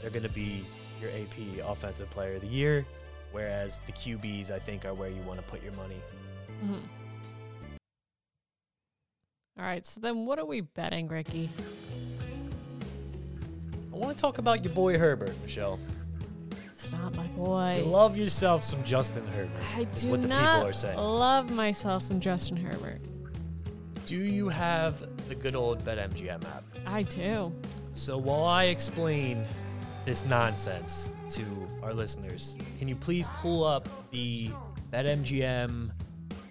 they're 0.00 0.10
going 0.10 0.22
to 0.24 0.28
be 0.28 0.64
your 1.00 1.10
AP 1.10 1.64
Offensive 1.66 2.10
Player 2.10 2.36
of 2.36 2.42
the 2.42 2.48
Year, 2.48 2.84
whereas 3.32 3.80
the 3.86 3.92
QBs, 3.92 4.50
I 4.50 4.58
think, 4.58 4.84
are 4.84 4.94
where 4.94 5.08
you 5.10 5.22
want 5.22 5.38
to 5.40 5.44
put 5.46 5.62
your 5.62 5.72
money. 5.74 5.96
Mhm. 6.64 6.80
All 9.58 9.64
right. 9.64 9.86
So 9.86 10.00
then, 10.00 10.26
what 10.26 10.38
are 10.38 10.44
we 10.44 10.62
betting, 10.62 11.08
Ricky? 11.08 11.50
I 13.92 13.96
want 13.96 14.16
to 14.16 14.20
talk 14.20 14.38
about 14.38 14.64
your 14.64 14.72
boy 14.72 14.98
Herbert, 14.98 15.34
Michelle. 15.42 15.78
Not 16.90 17.14
my 17.14 17.26
boy. 17.28 17.84
love 17.86 18.16
yourself 18.16 18.64
some 18.64 18.82
Justin 18.82 19.26
Herbert. 19.28 19.50
I 19.76 19.84
do 19.84 20.08
what 20.08 20.22
the 20.22 20.28
not 20.28 20.56
people 20.56 20.68
are 20.68 20.72
saying. 20.72 20.98
love 20.98 21.50
myself 21.50 22.02
some 22.02 22.18
Justin 22.18 22.56
Herbert. 22.56 23.00
Do 24.06 24.16
you 24.16 24.48
have 24.48 25.04
the 25.28 25.34
good 25.34 25.54
old 25.54 25.84
BetMGM 25.84 26.44
app? 26.44 26.64
I 26.86 27.02
do. 27.02 27.52
So 27.94 28.18
while 28.18 28.44
I 28.44 28.64
explain 28.64 29.44
this 30.04 30.24
nonsense 30.26 31.14
to 31.30 31.44
our 31.82 31.94
listeners, 31.94 32.56
can 32.78 32.88
you 32.88 32.96
please 32.96 33.28
pull 33.36 33.64
up 33.64 33.88
the 34.10 34.50
BetMGM 34.92 35.90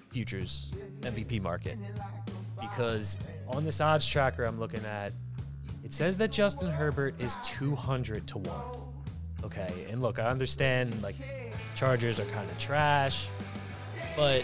futures 0.09 0.71
MVP 1.01 1.41
market? 1.41 1.77
Because 2.59 3.17
on 3.47 3.65
this 3.65 3.81
odds 3.81 4.07
tracker 4.07 4.43
I'm 4.43 4.59
looking 4.59 4.85
at, 4.85 5.13
it 5.83 5.93
says 5.93 6.17
that 6.17 6.31
Justin 6.31 6.69
Herbert 6.69 7.19
is 7.19 7.37
200 7.43 8.27
to 8.27 8.37
1. 8.37 8.80
Okay, 9.43 9.88
and 9.89 10.01
look, 10.01 10.19
I 10.19 10.27
understand 10.27 11.01
like 11.01 11.15
Chargers 11.75 12.19
are 12.19 12.25
kind 12.25 12.49
of 12.49 12.58
trash, 12.60 13.27
but 14.15 14.43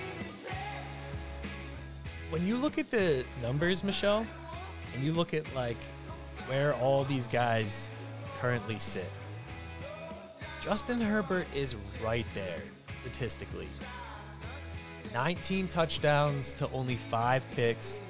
when 2.29 2.45
you 2.45 2.57
look 2.57 2.77
at 2.77 2.89
the 2.89 3.23
numbers, 3.41 3.83
Michelle, 3.83 4.25
and 4.93 5.03
you 5.03 5.13
look 5.13 5.33
at 5.33 5.43
like 5.55 5.77
where 6.47 6.73
all 6.75 7.03
these 7.03 7.27
guys 7.27 7.89
currently 8.39 8.79
sit, 8.79 9.09
Justin 10.61 10.99
Herbert 10.99 11.47
is 11.53 11.75
right 12.03 12.25
there 12.33 12.61
statistically. 13.01 13.67
19 15.13 15.67
touchdowns 15.67 16.51
to 16.53 16.69
only 16.71 16.95
five 16.95 17.49
picks. 17.51 18.01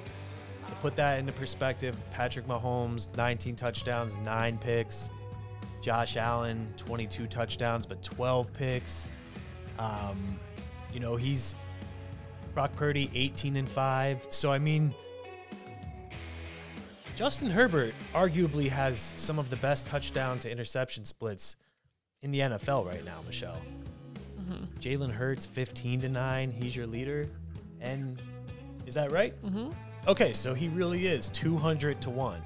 To 0.66 0.74
put 0.74 0.96
that 0.96 1.18
into 1.18 1.32
perspective, 1.32 1.96
Patrick 2.10 2.46
Mahomes, 2.46 3.16
19 3.16 3.56
touchdowns, 3.56 4.18
nine 4.18 4.58
picks. 4.58 5.10
Josh 5.80 6.16
Allen, 6.16 6.66
22 6.76 7.26
touchdowns, 7.26 7.86
but 7.86 8.02
12 8.02 8.52
picks. 8.52 9.06
Um, 9.78 10.38
you 10.92 11.00
know, 11.00 11.16
he's 11.16 11.54
Brock 12.54 12.74
Purdy, 12.74 13.10
18 13.14 13.56
and 13.56 13.68
5. 13.68 14.26
So, 14.30 14.50
I 14.50 14.58
mean, 14.58 14.92
Justin 17.14 17.50
Herbert 17.50 17.94
arguably 18.14 18.68
has 18.68 19.12
some 19.16 19.38
of 19.38 19.50
the 19.50 19.56
best 19.56 19.86
touchdown 19.86 20.38
to 20.40 20.50
interception 20.50 21.04
splits 21.04 21.56
in 22.22 22.30
the 22.30 22.40
NFL 22.40 22.86
right 22.86 23.04
now, 23.04 23.20
Michelle. 23.26 23.60
Mm-hmm. 24.40 24.64
Jalen 24.80 25.12
Hurts, 25.12 25.46
15 25.46 26.02
to 26.02 26.08
9. 26.08 26.50
He's 26.50 26.74
your 26.74 26.86
leader. 26.86 27.28
And 27.80 28.20
is 28.86 28.94
that 28.94 29.12
right? 29.12 29.40
Mm-hmm. 29.44 29.70
Okay, 30.08 30.32
so 30.32 30.54
he 30.54 30.68
really 30.68 31.06
is 31.06 31.28
200 31.28 32.00
to 32.02 32.10
1. 32.10 32.40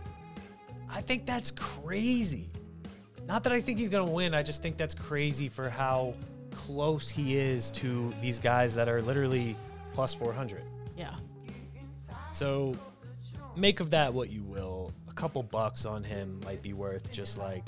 I 0.90 1.00
think 1.00 1.24
that's 1.24 1.50
crazy. 1.50 2.50
Not 3.32 3.44
that 3.44 3.52
I 3.54 3.62
think 3.62 3.78
he's 3.78 3.88
going 3.88 4.06
to 4.06 4.12
win, 4.12 4.34
I 4.34 4.42
just 4.42 4.62
think 4.62 4.76
that's 4.76 4.94
crazy 4.94 5.48
for 5.48 5.70
how 5.70 6.12
close 6.50 7.08
he 7.08 7.38
is 7.38 7.70
to 7.70 8.12
these 8.20 8.38
guys 8.38 8.74
that 8.74 8.90
are 8.90 9.00
literally 9.00 9.56
plus 9.94 10.12
400. 10.12 10.60
Yeah. 10.98 11.14
So 12.30 12.74
make 13.56 13.80
of 13.80 13.88
that 13.88 14.12
what 14.12 14.28
you 14.28 14.42
will. 14.42 14.92
A 15.08 15.14
couple 15.14 15.42
bucks 15.42 15.86
on 15.86 16.04
him 16.04 16.42
might 16.44 16.60
be 16.60 16.74
worth 16.74 17.10
just 17.10 17.38
like, 17.38 17.64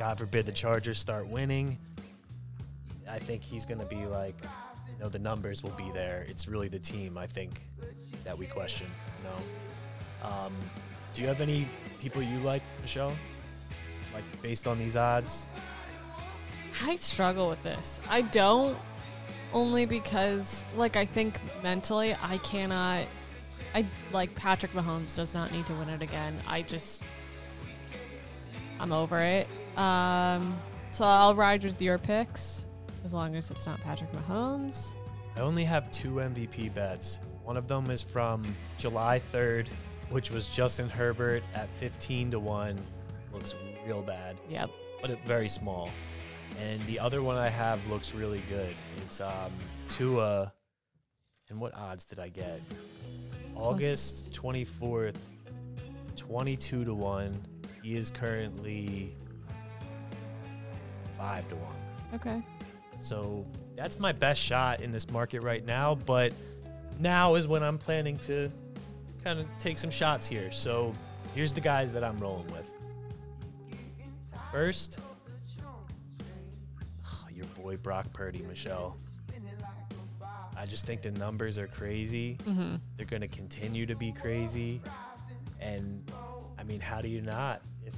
God 0.00 0.18
forbid 0.18 0.46
the 0.46 0.52
Chargers 0.52 0.98
start 0.98 1.28
winning. 1.28 1.78
I 3.08 3.20
think 3.20 3.44
he's 3.44 3.64
going 3.64 3.78
to 3.78 3.86
be 3.86 4.06
like, 4.06 4.34
you 4.42 5.04
know, 5.04 5.08
the 5.08 5.20
numbers 5.20 5.62
will 5.62 5.70
be 5.76 5.92
there. 5.92 6.26
It's 6.28 6.48
really 6.48 6.66
the 6.66 6.80
team, 6.80 7.16
I 7.16 7.28
think, 7.28 7.60
that 8.24 8.36
we 8.36 8.46
question. 8.46 8.88
You 9.18 9.30
know, 9.30 10.28
um, 10.28 10.52
do 11.14 11.22
you 11.22 11.28
have 11.28 11.40
any 11.40 11.68
people 12.00 12.20
you 12.20 12.40
like, 12.40 12.62
Michelle? 12.82 13.12
Like 14.14 14.42
based 14.42 14.66
on 14.68 14.78
these 14.78 14.96
odds? 14.96 15.46
I 16.82 16.96
struggle 16.96 17.48
with 17.48 17.62
this. 17.62 18.00
I 18.08 18.22
don't 18.22 18.76
only 19.52 19.86
because 19.86 20.64
like 20.76 20.96
I 20.96 21.04
think 21.04 21.38
mentally 21.62 22.16
I 22.20 22.38
cannot 22.38 23.06
I 23.74 23.84
like 24.12 24.34
Patrick 24.34 24.72
Mahomes 24.72 25.14
does 25.16 25.34
not 25.34 25.52
need 25.52 25.66
to 25.66 25.74
win 25.74 25.88
it 25.88 26.02
again. 26.02 26.36
I 26.46 26.62
just 26.62 27.02
I'm 28.80 28.92
over 28.92 29.20
it. 29.20 29.48
Um 29.76 30.56
so 30.90 31.04
I'll 31.04 31.34
ride 31.34 31.64
with 31.64 31.80
your 31.82 31.98
picks 31.98 32.66
as 33.04 33.14
long 33.14 33.36
as 33.36 33.50
it's 33.50 33.66
not 33.66 33.80
Patrick 33.82 34.12
Mahomes. 34.12 34.94
I 35.36 35.40
only 35.40 35.64
have 35.64 35.90
two 35.90 36.14
MVP 36.14 36.72
bets. 36.74 37.20
One 37.42 37.56
of 37.56 37.68
them 37.68 37.90
is 37.90 38.02
from 38.02 38.44
July 38.78 39.20
3rd, 39.32 39.68
which 40.10 40.30
was 40.30 40.48
Justin 40.48 40.88
Herbert 40.88 41.42
at 41.54 41.68
15 41.76 42.30
to 42.30 42.38
1. 42.38 42.78
Looks 43.32 43.54
real 43.86 44.02
bad, 44.02 44.36
Yep. 44.48 44.70
but 45.00 45.10
it, 45.10 45.18
very 45.26 45.48
small. 45.48 45.90
And 46.60 46.80
the 46.86 46.98
other 47.00 47.22
one 47.22 47.36
I 47.36 47.48
have 47.48 47.84
looks 47.88 48.14
really 48.14 48.42
good. 48.48 48.74
It's 48.98 49.20
um, 49.20 49.50
Tua. 49.88 50.52
And 51.50 51.60
what 51.60 51.74
odds 51.74 52.04
did 52.04 52.18
I 52.18 52.28
get? 52.28 52.60
August 53.54 54.32
24th, 54.40 55.16
22 56.16 56.84
to 56.84 56.94
1. 56.94 57.46
He 57.82 57.96
is 57.96 58.10
currently 58.10 59.14
5 61.18 61.48
to 61.48 61.56
1. 61.56 61.74
Okay. 62.14 62.42
So 63.00 63.44
that's 63.76 63.98
my 63.98 64.12
best 64.12 64.40
shot 64.40 64.80
in 64.80 64.90
this 64.92 65.10
market 65.10 65.42
right 65.42 65.64
now. 65.64 65.94
But 65.94 66.32
now 67.00 67.34
is 67.34 67.46
when 67.48 67.62
I'm 67.62 67.78
planning 67.78 68.16
to 68.18 68.50
kind 69.22 69.38
of 69.40 69.46
take 69.58 69.76
some 69.78 69.90
shots 69.90 70.26
here. 70.26 70.50
So 70.50 70.94
here's 71.34 71.52
the 71.54 71.60
guys 71.60 71.92
that 71.92 72.04
I'm 72.04 72.16
rolling 72.18 72.46
with. 72.48 72.70
First, 74.54 74.98
your 77.34 77.44
boy 77.60 77.76
Brock 77.76 78.06
Purdy, 78.12 78.40
Michelle. 78.42 78.96
I 80.56 80.64
just 80.64 80.86
think 80.86 81.02
the 81.02 81.10
numbers 81.10 81.58
are 81.58 81.66
crazy. 81.66 82.36
Mhm. 82.46 82.78
They're 82.96 83.04
going 83.04 83.22
to 83.22 83.26
continue 83.26 83.84
to 83.84 83.96
be 83.96 84.12
crazy. 84.12 84.80
And 85.58 86.08
I 86.56 86.62
mean, 86.62 86.78
how 86.78 87.00
do 87.00 87.08
you 87.08 87.20
not? 87.20 87.62
If 87.84 87.94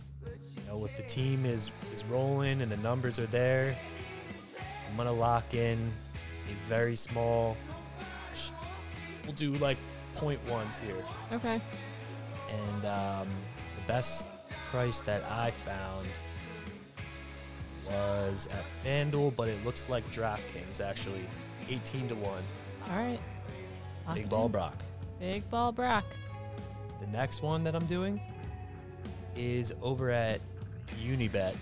you 0.57 0.63
know, 0.67 0.83
if 0.87 0.97
the 0.97 1.03
team 1.03 1.45
is 1.45 1.73
is 1.93 2.03
rolling 2.05 2.63
and 2.63 2.73
the 2.73 2.79
numbers 2.79 3.19
are 3.19 3.27
there, 3.27 3.77
I'm 4.89 4.97
gonna 4.97 5.13
lock 5.13 5.53
in 5.53 5.93
a 6.49 6.69
very 6.71 6.97
small. 6.97 7.55
We'll 9.25 9.35
do 9.35 9.53
like 9.57 9.77
point 10.15 10.41
ones 10.49 10.79
here, 10.79 11.05
Okay. 11.33 11.61
and 12.51 12.87
um, 12.87 13.29
the 13.79 13.87
best 13.87 14.27
price 14.71 15.01
that 15.01 15.23
I 15.25 15.51
found 15.51 16.09
was 17.91 18.49
at 18.53 18.65
FanDuel, 18.85 19.35
but 19.37 19.49
it 19.49 19.65
looks 19.65 19.89
like 19.89 20.09
DraftKings 20.13 20.81
actually, 20.81 21.25
18 21.69 22.09
to 22.09 22.15
one. 22.15 22.43
All 22.91 22.97
right. 22.97 23.21
Lock 24.07 24.15
Big 24.17 24.29
ball 24.29 24.47
in. 24.47 24.53
Brock. 24.53 24.83
Big 25.19 25.49
ball 25.51 25.73
Brock. 25.73 26.05
The 27.01 27.07
next 27.09 27.43
one 27.43 27.65
that 27.65 27.75
I'm 27.75 27.87
doing 27.87 28.21
is 29.35 29.73
over 29.83 30.11
at 30.11 30.41
Unibet. 31.03 31.55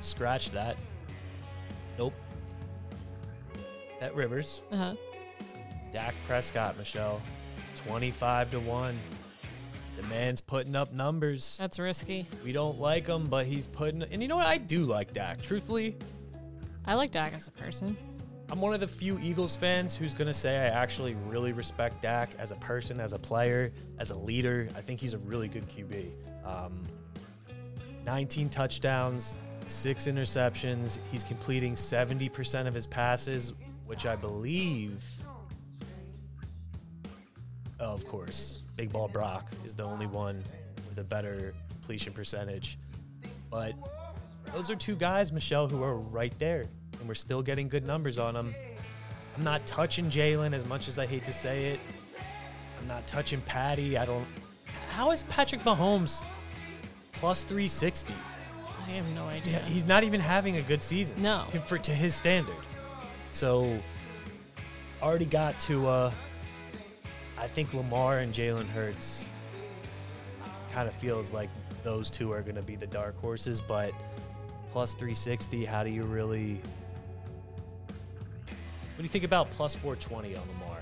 Scratch 0.00 0.50
that. 0.50 0.76
Nope. 1.98 2.14
Bet 4.00 4.14
Rivers. 4.14 4.62
Uh-huh. 4.70 4.94
Dak 5.92 6.14
Prescott, 6.26 6.76
Michelle. 6.76 7.20
25 7.86 8.50
to 8.50 8.60
1. 8.60 8.98
The 9.96 10.02
man's 10.04 10.40
putting 10.40 10.76
up 10.76 10.92
numbers. 10.92 11.56
That's 11.58 11.78
risky. 11.78 12.26
We 12.44 12.52
don't 12.52 12.78
like 12.78 13.06
him, 13.06 13.28
but 13.28 13.46
he's 13.46 13.66
putting. 13.66 14.02
And 14.02 14.22
you 14.22 14.28
know 14.28 14.36
what? 14.36 14.46
I 14.46 14.58
do 14.58 14.84
like 14.84 15.12
Dak. 15.12 15.40
Truthfully, 15.40 15.96
I 16.84 16.94
like 16.94 17.12
Dak 17.12 17.32
as 17.32 17.48
a 17.48 17.52
person. 17.52 17.96
I'm 18.48 18.60
one 18.60 18.74
of 18.74 18.80
the 18.80 18.86
few 18.86 19.18
Eagles 19.18 19.56
fans 19.56 19.96
who's 19.96 20.14
going 20.14 20.28
to 20.28 20.34
say 20.34 20.56
I 20.56 20.66
actually 20.66 21.14
really 21.26 21.52
respect 21.52 22.00
Dak 22.02 22.30
as 22.38 22.52
a 22.52 22.56
person, 22.56 23.00
as 23.00 23.12
a 23.12 23.18
player, 23.18 23.72
as 23.98 24.10
a 24.10 24.14
leader. 24.14 24.68
I 24.76 24.80
think 24.80 25.00
he's 25.00 25.14
a 25.14 25.18
really 25.18 25.48
good 25.48 25.66
QB. 25.68 26.10
Um, 26.44 26.82
19 28.04 28.48
touchdowns, 28.48 29.38
six 29.66 30.06
interceptions. 30.06 30.98
He's 31.10 31.24
completing 31.24 31.74
70% 31.74 32.68
of 32.68 32.74
his 32.74 32.86
passes, 32.86 33.52
which 33.86 34.06
I 34.06 34.14
believe. 34.14 35.02
Oh, 37.80 37.92
of 37.92 38.06
course, 38.06 38.62
Big 38.76 38.92
Ball 38.92 39.08
Brock 39.08 39.50
is 39.64 39.74
the 39.74 39.84
only 39.84 40.06
one 40.06 40.44
with 40.88 40.98
a 40.98 41.04
better 41.04 41.54
completion 41.70 42.12
percentage. 42.12 42.78
But 43.50 43.74
those 44.52 44.70
are 44.70 44.76
two 44.76 44.96
guys, 44.96 45.32
Michelle, 45.32 45.68
who 45.68 45.82
are 45.82 45.96
right 45.96 46.36
there, 46.38 46.64
and 46.98 47.08
we're 47.08 47.14
still 47.14 47.42
getting 47.42 47.68
good 47.68 47.86
numbers 47.86 48.18
on 48.18 48.34
them. 48.34 48.54
I'm 49.36 49.44
not 49.44 49.64
touching 49.66 50.10
Jalen 50.10 50.54
as 50.54 50.64
much 50.66 50.88
as 50.88 50.98
I 50.98 51.06
hate 51.06 51.24
to 51.24 51.32
say 51.32 51.66
it. 51.66 51.80
I'm 52.80 52.88
not 52.88 53.06
touching 53.06 53.40
Patty. 53.42 53.96
I 53.96 54.04
don't. 54.04 54.26
How 54.90 55.10
is 55.10 55.22
Patrick 55.24 55.62
Mahomes 55.62 56.22
plus 57.12 57.44
360? 57.44 58.14
I 58.86 58.90
have 58.90 59.06
no 59.08 59.26
idea. 59.26 59.60
He's 59.60 59.86
not 59.86 60.04
even 60.04 60.20
having 60.20 60.56
a 60.56 60.62
good 60.62 60.82
season. 60.82 61.20
No. 61.20 61.44
For, 61.64 61.78
to 61.78 61.92
his 61.92 62.14
standard. 62.14 62.54
So, 63.30 63.78
already 65.02 65.26
got 65.26 65.58
to, 65.60 65.86
uh, 65.88 66.12
I 67.38 67.46
think 67.46 67.74
Lamar 67.74 68.18
and 68.18 68.32
Jalen 68.32 68.66
Hurts 68.68 69.26
kind 70.72 70.88
of 70.88 70.94
feels 70.94 71.32
like 71.32 71.50
those 71.82 72.10
two 72.10 72.32
are 72.32 72.42
going 72.42 72.56
to 72.56 72.62
be 72.62 72.76
the 72.76 72.86
dark 72.86 73.18
horses, 73.20 73.60
but 73.60 73.92
plus 74.70 74.94
360, 74.94 75.64
how 75.64 75.84
do 75.84 75.90
you 75.90 76.02
really. 76.02 76.60
What 78.46 78.98
do 78.98 79.02
you 79.02 79.08
think 79.08 79.24
about 79.24 79.50
plus 79.50 79.76
420 79.76 80.36
on 80.36 80.42
Lamar? 80.48 80.78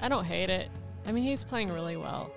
I 0.00 0.08
don't 0.08 0.24
hate 0.24 0.48
it. 0.48 0.70
I 1.06 1.12
mean, 1.12 1.24
he's 1.24 1.44
playing 1.44 1.70
really 1.70 1.96
well. 1.96 2.30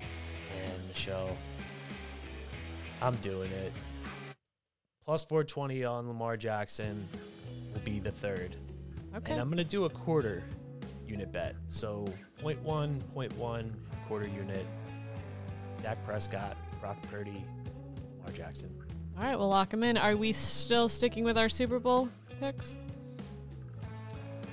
And 0.00 0.88
Michelle, 0.88 1.36
I'm 3.00 3.14
doing 3.16 3.50
it. 3.50 3.72
Plus 5.04 5.24
420 5.24 5.84
on 5.84 6.06
Lamar 6.06 6.36
Jackson 6.36 7.08
will 7.72 7.80
be 7.80 7.98
the 7.98 8.12
third. 8.12 8.54
Okay. 9.16 9.32
And 9.32 9.40
I'm 9.40 9.48
going 9.48 9.56
to 9.56 9.64
do 9.64 9.86
a 9.86 9.90
quarter 9.90 10.44
unit 11.08 11.32
bet. 11.32 11.54
So 11.68 12.06
0.1, 12.42 13.00
0.1, 13.14 13.70
quarter 14.06 14.26
unit. 14.26 14.66
Dak 15.82 16.04
Prescott, 16.04 16.56
Brock 16.80 16.96
Purdy, 17.10 17.44
Lamar 18.18 18.32
Jackson. 18.32 18.70
All 19.16 19.24
right, 19.24 19.38
we'll 19.38 19.48
lock 19.48 19.70
them 19.70 19.82
in. 19.82 19.96
Are 19.96 20.16
we 20.16 20.32
still 20.32 20.88
sticking 20.88 21.24
with 21.24 21.38
our 21.38 21.48
Super 21.48 21.78
Bowl 21.78 22.08
picks? 22.40 22.76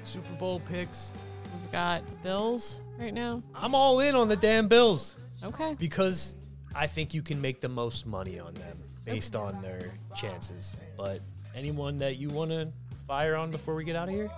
Super 0.03 0.33
Bowl 0.33 0.59
picks. 0.59 1.11
We've 1.59 1.71
got 1.71 2.05
the 2.07 2.13
Bills 2.17 2.81
right 2.99 3.13
now. 3.13 3.41
I'm 3.55 3.73
all 3.75 3.99
in 3.99 4.15
on 4.15 4.27
the 4.27 4.35
damn 4.35 4.67
Bills 4.67 5.15
Okay. 5.43 5.75
because 5.79 6.35
I 6.75 6.87
think 6.87 7.13
you 7.13 7.21
can 7.21 7.41
make 7.41 7.59
the 7.61 7.69
most 7.69 8.05
money 8.05 8.39
on 8.39 8.53
them 8.55 8.77
based 9.03 9.35
on 9.35 9.61
their 9.61 9.93
chances. 10.15 10.75
But 10.97 11.21
anyone 11.55 11.97
that 11.99 12.17
you 12.17 12.29
want 12.29 12.51
to 12.51 12.71
fire 13.07 13.35
on 13.35 13.51
before 13.51 13.75
we 13.75 13.83
get 13.83 13.95
out 13.95 14.09
of 14.09 14.13
here? 14.15 14.29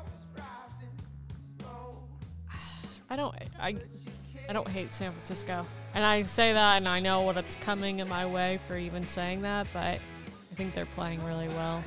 Don't 3.15 3.35
I 3.59 3.75
I 4.49 4.53
don't 4.53 4.67
hate 4.67 4.93
San 4.93 5.11
Francisco. 5.11 5.65
And 5.93 6.05
I 6.05 6.23
say 6.23 6.53
that 6.53 6.77
and 6.77 6.87
I 6.87 6.99
know 6.99 7.21
what 7.21 7.37
it's 7.37 7.55
coming 7.55 7.99
in 7.99 8.07
my 8.07 8.25
way 8.25 8.59
for 8.67 8.77
even 8.77 9.07
saying 9.07 9.41
that, 9.41 9.67
but 9.73 9.83
I 9.83 10.55
think 10.55 10.73
they're 10.73 10.85
playing 10.85 11.23
really 11.25 11.47
well. 11.49 11.83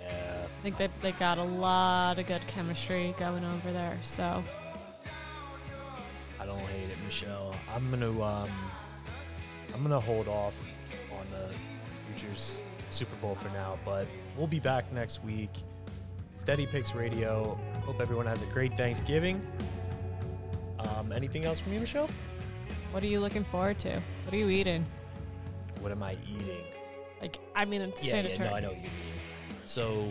Yeah. 0.00 0.44
I 0.44 0.62
think 0.62 0.76
they've 0.76 1.02
they 1.02 1.12
got 1.12 1.38
a 1.38 1.44
lot 1.44 2.18
of 2.18 2.26
good 2.26 2.46
chemistry 2.46 3.14
going 3.18 3.44
over 3.44 3.72
there. 3.72 3.98
So 4.02 4.42
I 6.40 6.46
don't 6.46 6.58
hate 6.58 6.90
it, 6.90 6.96
Michelle. 7.04 7.54
I'm 7.74 7.90
gonna 7.90 8.10
um, 8.22 8.50
I'm 9.74 9.82
gonna 9.82 10.00
hold 10.00 10.28
off 10.28 10.56
on 11.12 11.26
the 11.30 11.54
futures 12.06 12.58
Super 12.90 13.16
Bowl 13.16 13.34
for 13.34 13.48
now, 13.50 13.78
but 13.84 14.06
we'll 14.36 14.46
be 14.46 14.60
back 14.60 14.90
next 14.92 15.22
week. 15.24 15.50
SteadyPicks 16.34 16.94
Radio. 16.94 17.58
Hope 17.84 18.00
everyone 18.00 18.26
has 18.26 18.42
a 18.42 18.46
great 18.46 18.76
Thanksgiving. 18.76 19.46
Um, 21.12 21.16
anything 21.16 21.44
else 21.44 21.60
from 21.60 21.72
you, 21.72 21.80
Michelle? 21.80 22.08
what 22.90 23.02
are 23.02 23.06
you 23.06 23.20
looking 23.20 23.44
forward 23.44 23.78
to? 23.78 23.90
What 24.24 24.34
are 24.34 24.36
you 24.36 24.48
eating? 24.50 24.84
What 25.80 25.92
am 25.92 26.02
I 26.02 26.16
eating? 26.28 26.64
Like 27.20 27.38
I 27.54 27.64
mean 27.64 27.80
it's 27.82 28.06
Yeah, 28.06 28.20
yeah, 28.20 28.38
no, 28.38 28.52
I 28.52 28.60
know 28.60 28.68
what 28.68 28.76
you 28.76 28.82
mean. 28.82 28.90
So 29.64 30.10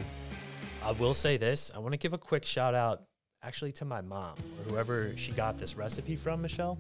I 0.84 0.92
will 0.92 1.14
say 1.14 1.38
this. 1.38 1.72
I 1.76 1.80
want 1.80 1.94
to 1.94 1.98
give 1.98 2.14
a 2.14 2.18
quick 2.18 2.44
shout 2.46 2.74
out 2.74 3.04
actually 3.44 3.72
to 3.74 3.86
my 3.86 4.02
mom 4.02 4.36
or 4.58 4.72
whoever 4.72 5.16
she 5.16 5.32
got 5.32 5.58
this 5.58 5.76
recipe 5.76 6.16
from, 6.16 6.42
Michelle. 6.42 6.80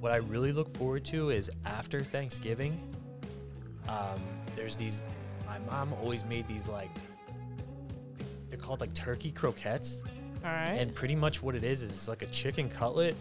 What 0.00 0.12
I 0.12 0.16
really 0.16 0.52
look 0.52 0.68
forward 0.70 1.04
to 1.06 1.30
is 1.30 1.50
after 1.64 2.00
Thanksgiving, 2.00 2.80
um, 3.88 4.20
there's 4.54 4.76
these, 4.76 5.02
my 5.46 5.58
mom 5.70 5.92
always 5.94 6.24
made 6.24 6.46
these 6.46 6.68
like, 6.68 6.90
they're 8.48 8.58
called 8.58 8.80
like 8.80 8.94
turkey 8.94 9.32
croquettes. 9.32 10.02
All 10.44 10.50
right. 10.50 10.70
And 10.78 10.94
pretty 10.94 11.14
much 11.16 11.42
what 11.42 11.54
it 11.54 11.64
is 11.64 11.82
is 11.82 11.90
it's 11.90 12.08
like 12.08 12.22
a 12.22 12.26
chicken 12.26 12.68
cutlet, 12.68 13.16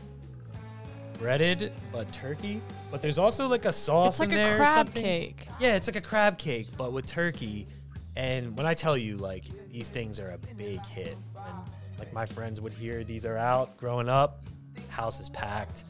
breaded 1.18 1.72
but 1.92 2.12
turkey. 2.12 2.62
But 2.92 3.02
there's 3.02 3.18
also 3.18 3.48
like 3.48 3.66
a 3.66 3.74
sauce 3.74 4.20
in 4.20 4.30
there. 4.30 4.38
it's 4.38 4.40
like 4.40 4.40
in 4.40 4.46
a 4.46 4.50
there. 4.50 4.54
or 4.54 4.58
crab 4.58 4.88
something. 4.88 5.04
cake. 5.04 5.48
Yeah, 5.60 5.76
it's 5.76 5.88
like 5.88 5.96
a 5.96 6.02
crab 6.02 6.38
cake, 6.38 6.68
but 6.78 6.92
with 6.94 7.06
turkey. 7.06 7.68
And 8.16 8.58
when 8.58 8.66
I 8.66 8.74
tell 8.74 8.98
you, 8.98 9.18
like, 9.18 9.46
these 9.72 9.90
things 9.90 10.20
are 10.20 10.32
a 10.32 10.38
big 10.56 10.84
hit. 10.86 11.18
And 11.36 12.00
like 12.00 12.12
my 12.14 12.26
friends 12.26 12.62
would 12.62 12.74
hear 12.74 13.04
these 13.04 13.26
are 13.26 13.38
out 13.38 13.78
growing 13.78 14.10
up, 14.10 14.44
house 14.90 15.20
is 15.20 15.30
packed. 15.30 15.84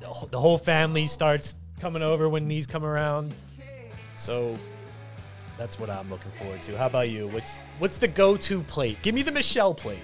The, 0.00 0.06
wh- 0.06 0.30
the 0.30 0.40
whole 0.40 0.58
family 0.58 1.06
starts 1.06 1.54
coming 1.80 2.02
over 2.02 2.28
when 2.28 2.48
these 2.48 2.66
come 2.66 2.84
around. 2.84 3.34
So 4.16 4.56
that's 5.56 5.78
what 5.78 5.90
I'm 5.90 6.08
looking 6.10 6.32
forward 6.32 6.62
to. 6.62 6.76
How 6.76 6.86
about 6.86 7.08
you? 7.10 7.28
What's 7.28 7.60
what's 7.78 7.98
the 7.98 8.08
go-to 8.08 8.62
plate? 8.62 9.00
Give 9.02 9.14
me 9.14 9.22
the 9.22 9.32
Michelle 9.32 9.74
plate. 9.74 9.98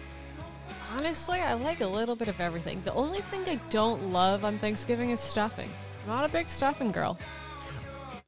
Honestly, 0.96 1.40
I 1.40 1.54
like 1.54 1.80
a 1.80 1.86
little 1.86 2.14
bit 2.14 2.28
of 2.28 2.40
everything. 2.40 2.80
The 2.84 2.94
only 2.94 3.20
thing 3.22 3.40
I 3.48 3.56
don't 3.68 4.12
love 4.12 4.44
on 4.44 4.58
Thanksgiving 4.58 5.10
is 5.10 5.18
stuffing. 5.18 5.68
I'm 6.04 6.08
not 6.08 6.24
a 6.24 6.28
big 6.28 6.48
stuffing 6.48 6.92
girl. 6.92 7.18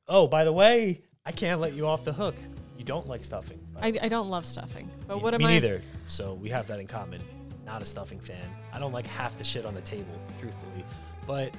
Oh, 0.09 0.27
by 0.27 0.43
the 0.43 0.53
way, 0.53 1.03
I 1.25 1.31
can't 1.31 1.61
let 1.61 1.75
you 1.75 1.87
off 1.87 2.05
the 2.05 2.13
hook. 2.13 2.35
You 2.77 2.85
don't 2.85 3.07
like 3.07 3.23
stuffing. 3.23 3.61
I, 3.81 3.93
I 4.03 4.09
don't 4.09 4.31
love 4.31 4.45
stuffing. 4.45 4.91
But 5.07 5.23
what 5.23 5.33
am 5.33 5.39
me 5.39 5.47
I? 5.47 5.51
neither. 5.51 5.81
So 6.09 6.35
we 6.35 6.49
have 6.49 6.67
that 6.67 6.81
in 6.81 6.89
common. 6.89 7.23
Not 7.65 7.83
a 7.83 7.85
stuffing 7.85 8.19
fan. 8.19 8.45
I 8.73 8.81
don't 8.81 8.93
like 8.93 9.07
half 9.07 9.39
the 9.39 9.45
shit 9.45 9.65
on 9.65 9.75
the 9.75 9.81
table, 9.83 10.21
truthfully. 10.41 10.85
But 11.25 11.55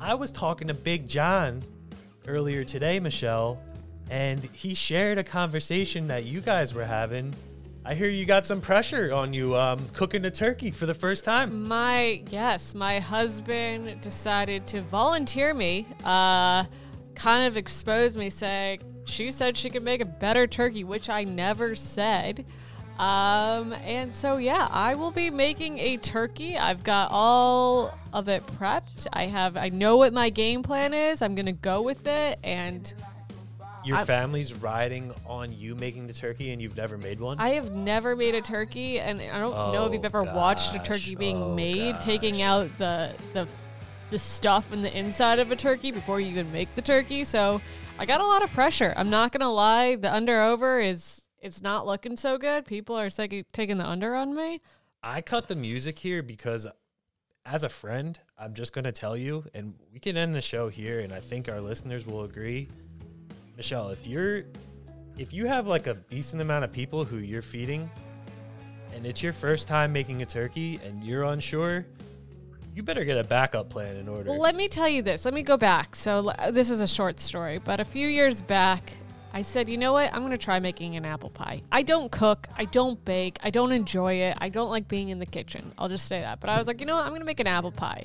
I 0.00 0.14
was 0.14 0.32
talking 0.32 0.68
to 0.68 0.74
Big 0.74 1.06
John 1.06 1.62
earlier 2.26 2.64
today, 2.64 2.98
Michelle, 2.98 3.62
and 4.10 4.42
he 4.54 4.72
shared 4.72 5.18
a 5.18 5.24
conversation 5.24 6.08
that 6.08 6.24
you 6.24 6.40
guys 6.40 6.72
were 6.72 6.84
having. 6.84 7.34
I 7.88 7.94
hear 7.94 8.08
you 8.08 8.26
got 8.26 8.44
some 8.44 8.60
pressure 8.60 9.14
on 9.14 9.32
you 9.32 9.54
um, 9.54 9.88
cooking 9.92 10.24
a 10.24 10.30
turkey 10.30 10.72
for 10.72 10.86
the 10.86 10.94
first 10.94 11.24
time. 11.24 11.68
My 11.68 12.20
yes, 12.30 12.74
my 12.74 12.98
husband 12.98 14.00
decided 14.00 14.66
to 14.68 14.82
volunteer 14.82 15.54
me, 15.54 15.86
uh, 16.04 16.64
kind 17.14 17.46
of 17.46 17.56
expose 17.56 18.16
me, 18.16 18.28
saying 18.28 18.80
she 19.04 19.30
said 19.30 19.56
she 19.56 19.70
could 19.70 19.84
make 19.84 20.00
a 20.00 20.04
better 20.04 20.48
turkey, 20.48 20.82
which 20.82 21.08
I 21.08 21.22
never 21.22 21.76
said. 21.76 22.44
Um, 22.98 23.72
and 23.74 24.12
so 24.12 24.38
yeah, 24.38 24.66
I 24.72 24.96
will 24.96 25.12
be 25.12 25.30
making 25.30 25.78
a 25.78 25.96
turkey. 25.98 26.58
I've 26.58 26.82
got 26.82 27.10
all 27.12 27.96
of 28.12 28.28
it 28.28 28.44
prepped. 28.58 29.06
I 29.12 29.26
have 29.26 29.56
I 29.56 29.68
know 29.68 29.96
what 29.96 30.12
my 30.12 30.30
game 30.30 30.64
plan 30.64 30.92
is. 30.92 31.22
I'm 31.22 31.36
gonna 31.36 31.52
go 31.52 31.82
with 31.82 32.04
it 32.08 32.40
and 32.42 32.92
Your 33.86 33.98
I'm- 33.98 34.06
family's 34.06 34.52
riding 34.52 35.12
on 35.26 35.52
you 35.52 35.74
making 35.76 36.06
the 36.08 36.12
turkey 36.12 36.50
and 36.50 36.60
you've 36.60 36.76
never 36.76 36.98
made 36.98 37.20
one? 37.20 37.38
I 37.38 37.50
have 37.50 37.70
never 37.72 38.16
made 38.16 38.34
a 38.34 38.40
turkey, 38.40 38.98
and 38.98 39.20
I 39.20 39.38
don't 39.38 39.52
know 39.52 39.84
if 39.84 39.90
Oh, 39.90 39.92
you've 39.92 40.04
ever 40.04 40.24
watched 40.24 40.74
a 40.74 40.78
turkey 40.80 41.14
being 41.14 41.40
Oh, 41.42 41.54
made, 41.54 42.00
taking 42.00 42.42
out 42.42 42.76
the 42.78 43.12
the 43.32 43.46
the 44.10 44.18
stuff 44.18 44.72
in 44.72 44.82
the 44.82 44.96
inside 44.96 45.38
of 45.40 45.50
a 45.50 45.56
turkey 45.56 45.90
before 45.90 46.20
you 46.20 46.28
even 46.28 46.50
make 46.52 46.72
the 46.76 46.82
turkey. 46.82 47.24
So 47.24 47.60
I 47.98 48.06
got 48.06 48.20
a 48.20 48.24
lot 48.24 48.42
of 48.44 48.52
pressure. 48.52 48.92
I'm 48.96 49.10
not 49.10 49.32
gonna 49.32 49.50
lie. 49.52 49.96
The 49.96 50.12
under 50.12 50.40
over 50.42 50.78
is 50.80 51.24
it's 51.40 51.62
not 51.62 51.86
looking 51.86 52.16
so 52.16 52.38
good. 52.38 52.66
People 52.66 52.96
are 52.98 53.10
taking 53.10 53.44
taking 53.52 53.78
the 53.78 53.86
under 53.86 54.14
on 54.16 54.34
me. 54.34 54.60
I 55.02 55.20
cut 55.20 55.46
the 55.48 55.54
music 55.56 55.98
here 55.98 56.22
because 56.22 56.66
as 57.44 57.62
a 57.62 57.68
friend, 57.68 58.18
I'm 58.36 58.54
just 58.54 58.72
going 58.72 58.86
to 58.86 58.90
tell 58.92 59.16
you, 59.16 59.44
and 59.54 59.74
we 59.92 60.00
can 60.00 60.16
end 60.16 60.34
the 60.34 60.40
show 60.40 60.68
here, 60.68 60.98
and 60.98 61.12
I 61.12 61.20
think 61.20 61.48
our 61.48 61.60
listeners 61.60 62.04
will 62.04 62.24
agree. 62.24 62.66
Michelle, 63.56 63.88
if 63.90 64.06
you're, 64.06 64.44
if 65.16 65.32
you 65.32 65.46
have 65.46 65.66
like 65.66 65.86
a 65.86 65.94
decent 65.94 66.42
amount 66.42 66.64
of 66.64 66.72
people 66.72 67.04
who 67.04 67.18
you're 67.18 67.42
feeding, 67.42 67.90
and 68.94 69.06
it's 69.06 69.22
your 69.22 69.32
first 69.32 69.66
time 69.68 69.92
making 69.92 70.22
a 70.22 70.26
turkey, 70.26 70.78
and 70.84 71.02
you're 71.02 71.24
unsure, 71.24 71.86
you 72.74 72.82
better 72.82 73.04
get 73.04 73.16
a 73.16 73.24
backup 73.24 73.70
plan 73.70 73.96
in 73.96 74.08
order. 74.08 74.28
Well, 74.30 74.40
let 74.40 74.54
me 74.54 74.68
tell 74.68 74.88
you 74.88 75.00
this. 75.00 75.24
Let 75.24 75.32
me 75.32 75.42
go 75.42 75.56
back. 75.56 75.96
So 75.96 76.32
this 76.50 76.68
is 76.68 76.82
a 76.82 76.86
short 76.86 77.18
story, 77.18 77.58
but 77.58 77.80
a 77.80 77.84
few 77.84 78.06
years 78.06 78.42
back, 78.42 78.92
I 79.32 79.40
said, 79.42 79.68
you 79.68 79.78
know 79.78 79.92
what? 79.94 80.12
I'm 80.12 80.20
going 80.20 80.32
to 80.32 80.38
try 80.38 80.60
making 80.60 80.96
an 80.96 81.06
apple 81.06 81.30
pie. 81.30 81.62
I 81.72 81.82
don't 81.82 82.12
cook. 82.12 82.48
I 82.56 82.66
don't 82.66 83.02
bake. 83.04 83.38
I 83.42 83.50
don't 83.50 83.72
enjoy 83.72 84.14
it. 84.14 84.36
I 84.38 84.50
don't 84.50 84.70
like 84.70 84.88
being 84.88 85.08
in 85.08 85.18
the 85.18 85.26
kitchen. 85.26 85.72
I'll 85.78 85.88
just 85.88 86.06
say 86.06 86.20
that. 86.20 86.40
But 86.40 86.50
I 86.50 86.58
was 86.58 86.66
like, 86.66 86.80
you 86.80 86.86
know 86.86 86.96
what? 86.96 87.04
I'm 87.04 87.10
going 87.10 87.20
to 87.20 87.26
make 87.26 87.40
an 87.40 87.46
apple 87.46 87.72
pie. 87.72 88.04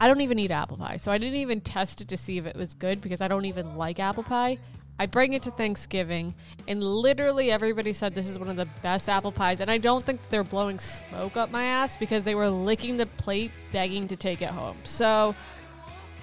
I 0.00 0.06
don't 0.06 0.20
even 0.20 0.38
eat 0.38 0.50
apple 0.50 0.76
pie. 0.76 0.96
So 0.96 1.10
I 1.10 1.18
didn't 1.18 1.40
even 1.40 1.60
test 1.60 2.00
it 2.00 2.08
to 2.08 2.16
see 2.16 2.38
if 2.38 2.46
it 2.46 2.56
was 2.56 2.74
good 2.74 3.00
because 3.00 3.20
I 3.20 3.28
don't 3.28 3.44
even 3.44 3.74
like 3.74 3.98
apple 3.98 4.22
pie. 4.22 4.58
I 5.00 5.06
bring 5.06 5.32
it 5.32 5.42
to 5.44 5.52
Thanksgiving, 5.52 6.34
and 6.66 6.82
literally 6.82 7.52
everybody 7.52 7.92
said 7.92 8.14
this 8.14 8.28
is 8.28 8.36
one 8.36 8.48
of 8.48 8.56
the 8.56 8.66
best 8.82 9.08
apple 9.08 9.30
pies. 9.30 9.60
And 9.60 9.70
I 9.70 9.78
don't 9.78 10.02
think 10.02 10.20
they're 10.28 10.42
blowing 10.42 10.80
smoke 10.80 11.36
up 11.36 11.52
my 11.52 11.64
ass 11.64 11.96
because 11.96 12.24
they 12.24 12.34
were 12.34 12.50
licking 12.50 12.96
the 12.96 13.06
plate, 13.06 13.52
begging 13.70 14.08
to 14.08 14.16
take 14.16 14.42
it 14.42 14.50
home. 14.50 14.76
So 14.82 15.36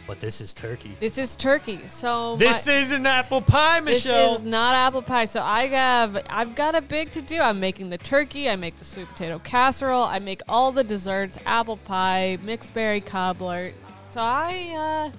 but 0.08 0.20
this 0.20 0.42
is 0.42 0.54
turkey. 0.54 0.96
this 1.00 1.18
is 1.18 1.36
turkey. 1.36 1.80
So 1.88 2.36
This 2.36 2.68
my- 2.68 2.74
is 2.74 2.92
an 2.92 3.06
apple 3.06 3.42
pie, 3.42 3.80
Michelle. 3.80 4.32
this 4.34 4.42
is 4.42 4.46
not 4.46 4.76
apple 4.76 5.02
pie. 5.02 5.26
So 5.26 5.42
I 5.42 5.68
have 5.68 6.24
I've 6.30 6.56
got 6.56 6.76
a 6.76 6.82
big 6.82 7.12
to 7.12 7.22
do. 7.22 7.40
I'm 7.42 7.60
making 7.60 7.90
the 7.90 7.98
turkey. 7.98 8.50
I 8.50 8.56
make 8.56 8.76
the 8.78 8.86
sweet 8.86 9.08
potato 9.08 9.40
casserole. 9.40 10.04
I 10.04 10.20
make 10.20 10.42
all 10.48 10.72
the 10.72 10.84
desserts: 10.84 11.38
apple 11.46 11.78
pie, 11.78 12.38
mixed 12.44 12.74
berry 12.74 13.02
cobbler. 13.02 13.72
So 14.10 14.22
I 14.22 15.10
uh, 15.14 15.18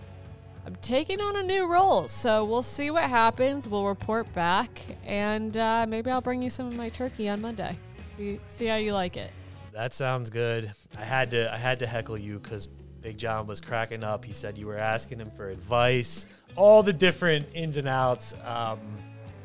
I'm 0.67 0.77
taking 0.83 1.21
on 1.21 1.37
a 1.37 1.43
new 1.43 1.67
role. 1.67 2.09
So 2.09 2.45
we'll 2.45 2.63
see 2.63 2.91
what 2.91 3.05
happens. 3.05 3.69
We'll 3.69 3.87
report 3.87 4.33
back, 4.35 4.81
and 5.05 5.57
uh, 5.57 5.87
maybe 5.89 6.11
I'll 6.11 6.21
bring 6.21 6.43
you 6.43 6.51
some 6.51 6.67
of 6.67 6.77
my 6.77 6.89
turkey 6.89 7.29
on 7.29 7.41
Monday. 7.41 7.77
See 8.17 8.41
see 8.49 8.67
how 8.67 8.77
you 8.77 8.93
like 8.95 9.17
it. 9.17 9.31
That 9.73 9.93
sounds 9.93 10.31
good. 10.31 10.73
I 10.99 11.05
had 11.05 11.31
to 11.33 11.53
I 11.53 11.59
had 11.59 11.79
to 11.81 11.87
heckle 11.87 12.17
you 12.17 12.39
because 12.39 12.69
Big 13.07 13.19
John 13.19 13.47
was 13.47 13.61
cracking 13.61 14.03
up. 14.03 14.25
He 14.25 14.33
said 14.33 14.59
you 14.59 14.67
were 14.67 14.79
asking 14.79 15.21
him 15.21 15.31
for 15.31 15.49
advice, 15.49 16.27
all 16.57 16.83
the 16.83 16.93
different 16.93 17.47
ins 17.55 17.77
and 17.77 17.87
outs. 17.87 18.35
Um, 18.45 18.81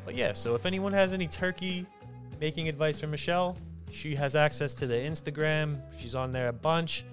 but 0.04 0.16
yeah, 0.16 0.32
so 0.32 0.56
if 0.56 0.66
anyone 0.66 0.92
has 0.92 1.12
any 1.12 1.28
turkey 1.28 1.86
making 2.40 2.68
advice 2.68 2.98
for 2.98 3.06
Michelle, 3.06 3.56
she 3.92 4.16
has 4.16 4.34
access 4.34 4.74
to 4.74 4.88
the 4.88 4.96
Instagram. 4.96 5.80
She's 5.96 6.16
on 6.16 6.32
there 6.32 6.48
a 6.48 6.52
bunch. 6.52 7.04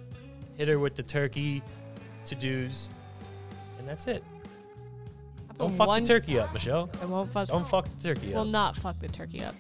Hit 0.58 0.70
her 0.70 0.80
with 0.80 0.96
the 0.96 1.04
turkey 1.04 1.62
to 2.26 2.34
dos, 2.34 2.90
and 3.78 3.88
that's 3.88 4.08
it. 4.08 4.24
Don't 5.60 5.76
fuck 5.76 6.00
the 6.00 6.04
turkey 6.04 6.40
up, 6.40 6.52
Michelle. 6.52 6.90
I 7.00 7.06
won't 7.06 7.32
fuck. 7.32 7.48
Don't 7.48 7.68
fuck 7.68 7.88
the 7.90 8.16
turkey 8.16 8.34
up. 8.34 8.38
Will 8.38 8.52
not 8.52 8.76
fuck 8.76 8.98
the 8.98 9.08
turkey 9.08 9.44
up. 9.44 9.54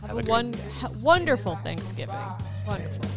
Have, 0.00 0.08
Have 0.08 0.18
a, 0.20 0.22
a 0.22 0.24
one, 0.24 0.54
wonderful 1.02 1.56
Thanksgiving. 1.56 2.16
Wonderful. 2.66 3.10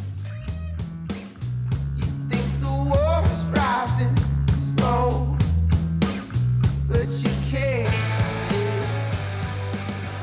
rising 3.55 4.15
slow, 4.77 5.37
but 6.87 7.07
you 7.07 7.31
can't. 7.51 8.12